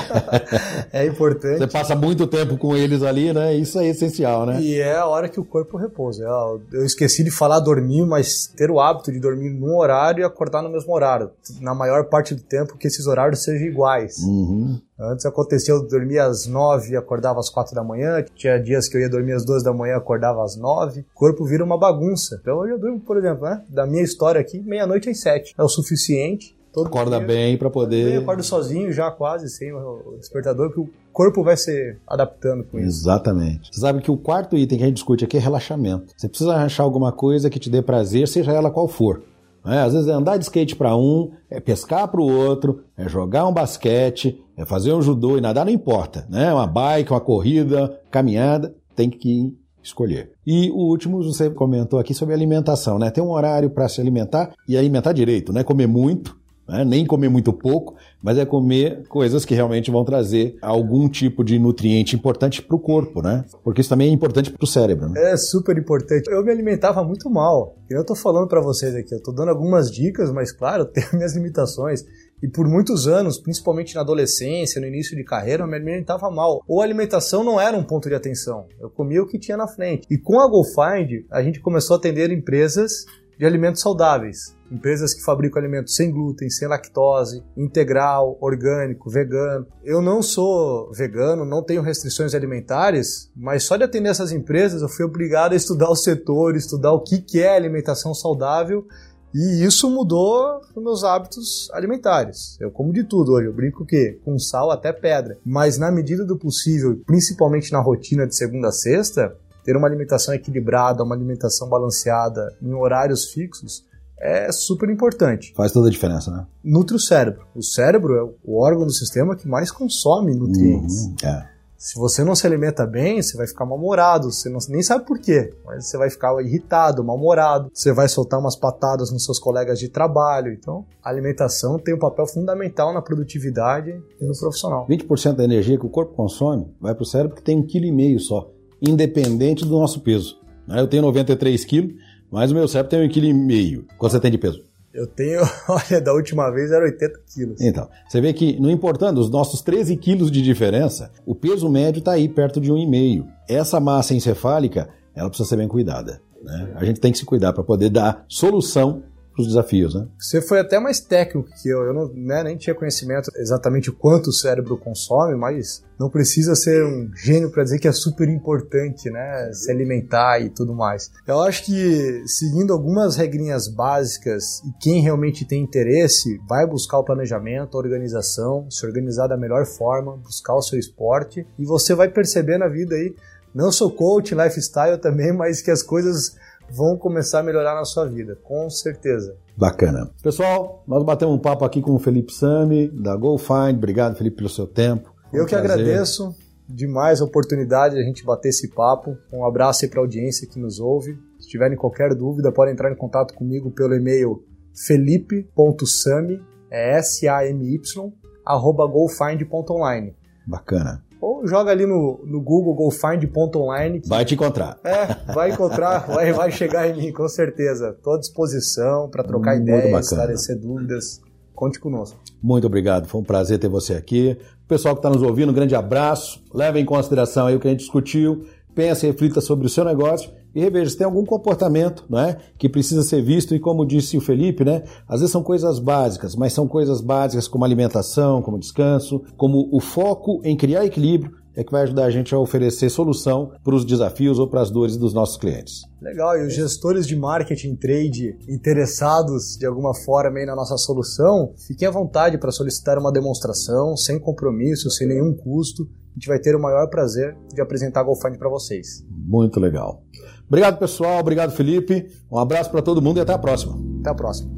[0.93, 1.57] é importante.
[1.57, 3.55] Você passa muito tempo com eles ali, né?
[3.55, 4.61] Isso é essencial, né?
[4.61, 6.23] E é a hora que o corpo repousa.
[6.71, 10.61] Eu esqueci de falar dormir, mas ter o hábito de dormir num horário e acordar
[10.61, 11.31] no mesmo horário.
[11.59, 14.17] Na maior parte do tempo que esses horários sejam iguais.
[14.19, 14.79] Uhum.
[14.99, 18.23] Antes aconteceu, eu dormia às nove e acordava às quatro da manhã.
[18.35, 21.01] Tinha dias que eu ia dormir às duas da manhã e acordava às nove.
[21.01, 22.39] O corpo vira uma bagunça.
[22.41, 23.63] Então hoje eu durmo, por exemplo, né?
[23.69, 25.53] Da minha história aqui, meia-noite às sete.
[25.57, 26.57] É o suficiente.
[26.73, 28.15] Todo Acorda dia, bem para poder.
[28.15, 32.77] Eu acordo sozinho já quase, sem o despertador, que o corpo vai se adaptando com
[32.77, 32.87] isso.
[32.87, 33.69] Exatamente.
[33.73, 36.13] Você sabe que o quarto item que a gente discute aqui é relaxamento.
[36.15, 39.23] Você precisa achar alguma coisa que te dê prazer, seja ela qual for.
[39.67, 43.07] É, às vezes é andar de skate para um, é pescar para o outro, é
[43.07, 46.25] jogar um basquete, é fazer um judô e nadar, não importa.
[46.29, 46.53] Né?
[46.53, 50.31] Uma bike, uma corrida, caminhada, tem que escolher.
[50.45, 53.09] E o último, você comentou aqui sobre alimentação, né?
[53.09, 55.63] Tem um horário para se alimentar e alimentar direito, né?
[55.63, 56.37] Comer muito,
[56.67, 56.83] né?
[56.83, 61.57] nem comer muito pouco, mas é comer coisas que realmente vão trazer algum tipo de
[61.57, 63.45] nutriente importante para o corpo, né?
[63.63, 65.09] Porque isso também é importante para o cérebro.
[65.09, 65.33] Né?
[65.33, 66.29] É super importante.
[66.29, 67.75] Eu me alimentava muito mal.
[67.89, 71.35] Eu estou falando para vocês aqui, eu estou dando algumas dicas, mas claro, tenho minhas
[71.35, 72.03] limitações.
[72.41, 76.61] E por muitos anos, principalmente na adolescência, no início de carreira, eu me alimentava mal.
[76.67, 78.67] Ou a alimentação não era um ponto de atenção.
[78.79, 80.05] Eu comia o que tinha na frente.
[80.09, 83.05] E com a GoFind, a gente começou a atender empresas
[83.39, 84.56] de alimentos saudáveis.
[84.71, 89.65] Empresas que fabricam alimentos sem glúten, sem lactose, integral, orgânico, vegano.
[89.83, 94.89] Eu não sou vegano, não tenho restrições alimentares, mas só de atender essas empresas eu
[94.89, 98.85] fui obrigado a estudar o setor, estudar o que é alimentação saudável
[99.33, 102.57] e isso mudou os meus hábitos alimentares.
[102.59, 103.47] Eu como de tudo hoje.
[103.47, 105.37] Eu brinco que com sal até pedra.
[105.45, 110.33] Mas na medida do possível, principalmente na rotina de segunda a sexta, ter uma alimentação
[110.33, 113.85] equilibrada, uma alimentação balanceada em horários fixos
[114.19, 115.53] é super importante.
[115.55, 116.45] Faz toda a diferença, né?
[116.63, 117.45] Nutre o cérebro.
[117.55, 121.05] O cérebro é o órgão do sistema que mais consome nutrientes.
[121.05, 121.57] Uhum, é.
[121.77, 125.19] Se você não se alimenta bem, você vai ficar mal-humorado, você não, nem sabe por
[125.19, 129.77] quê, mas você vai ficar irritado, mal-humorado, você vai soltar umas patadas nos seus colegas
[129.77, 130.51] de trabalho.
[130.51, 134.87] Então, a alimentação tem um papel fundamental na produtividade e no profissional.
[134.87, 137.85] 20% da energia que o corpo consome vai para o cérebro que tem um quilo
[137.85, 138.49] e meio só,
[138.81, 140.41] independente do nosso peso.
[140.67, 140.81] Né?
[140.81, 141.93] Eu tenho 93 quilos,
[142.31, 143.85] mas o meu cérebro tem um quilo e meio.
[143.97, 144.63] Quanto você tem de peso?
[144.93, 147.61] Eu tenho, olha, da última vez era 80 quilos.
[147.61, 151.99] Então, você vê que, não importando os nossos 13 quilos de diferença, o peso médio
[151.99, 153.25] está aí perto de 1,5.
[153.47, 156.19] Essa massa encefálica, ela precisa ser bem cuidada.
[156.41, 156.73] Né?
[156.75, 159.03] A gente tem que se cuidar para poder dar solução
[159.37, 160.07] os desafios, né?
[160.19, 161.83] Você foi até mais técnico que eu.
[161.83, 166.83] Eu não, né, nem tinha conhecimento exatamente quanto o cérebro consome, mas não precisa ser
[166.83, 169.51] um gênio para dizer que é super importante, né?
[169.53, 171.11] Se alimentar e tudo mais.
[171.25, 177.03] Eu acho que seguindo algumas regrinhas básicas e quem realmente tem interesse vai buscar o
[177.03, 182.09] planejamento, a organização, se organizar da melhor forma, buscar o seu esporte e você vai
[182.09, 183.15] perceber na vida aí.
[183.53, 186.35] Não sou coach, lifestyle também, mas que as coisas
[186.69, 189.35] vão começar a melhorar na sua vida, com certeza.
[189.55, 190.09] Bacana.
[190.21, 193.75] Pessoal, nós batemos um papo aqui com o Felipe Sami, da GoFind.
[193.75, 195.13] Obrigado, Felipe, pelo seu tempo.
[195.33, 195.81] Eu que prazer.
[195.81, 196.35] agradeço
[196.67, 199.17] demais a oportunidade de a gente bater esse papo.
[199.31, 201.17] Um abraço aí para a audiência que nos ouve.
[201.39, 204.43] Se tiverem qualquer dúvida, podem entrar em contato comigo pelo e-mail
[204.85, 206.39] felipe.sami,
[206.69, 208.13] é S-A-M-Y,
[208.45, 210.15] arroba gofind.online.
[210.45, 211.06] Bacana.
[211.21, 214.01] Ou joga ali no, no Google GoFind.online.
[214.05, 214.79] Vai te encontrar.
[214.83, 217.95] É, vai encontrar, vai, vai chegar em mim, com certeza.
[217.97, 220.01] Estou à disposição para trocar Muito ideias, bacana.
[220.01, 221.21] esclarecer dúvidas.
[221.53, 222.19] Conte conosco.
[222.41, 224.37] Muito obrigado, foi um prazer ter você aqui.
[224.63, 226.43] O pessoal que está nos ouvindo, um grande abraço.
[226.53, 228.45] Leve em consideração aí o que a gente discutiu.
[228.75, 232.67] Pense e reflita sobre o seu negócio e reveja se tem algum comportamento né, que
[232.67, 233.53] precisa ser visto.
[233.53, 237.47] E como disse o Felipe, né, às vezes são coisas básicas, mas são coisas básicas
[237.47, 242.09] como alimentação, como descanso, como o foco em criar equilíbrio é que vai ajudar a
[242.11, 245.81] gente a oferecer solução para os desafios ou para as dores dos nossos clientes.
[245.99, 251.53] Legal, e os gestores de marketing trade interessados de alguma forma aí na nossa solução,
[251.67, 255.89] fiquem à vontade para solicitar uma demonstração sem compromisso, sem nenhum custo.
[256.11, 259.03] A gente vai ter o maior prazer de apresentar a GoFind para vocês.
[259.09, 260.03] Muito legal.
[260.47, 261.19] Obrigado, pessoal.
[261.19, 262.07] Obrigado, Felipe.
[262.31, 263.77] Um abraço para todo mundo e até a próxima.
[263.99, 264.57] Até a próxima.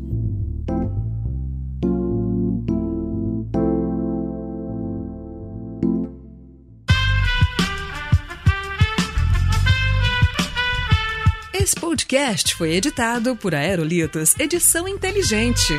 [11.53, 15.73] Esse podcast foi editado por Aerolitos Edição Inteligente.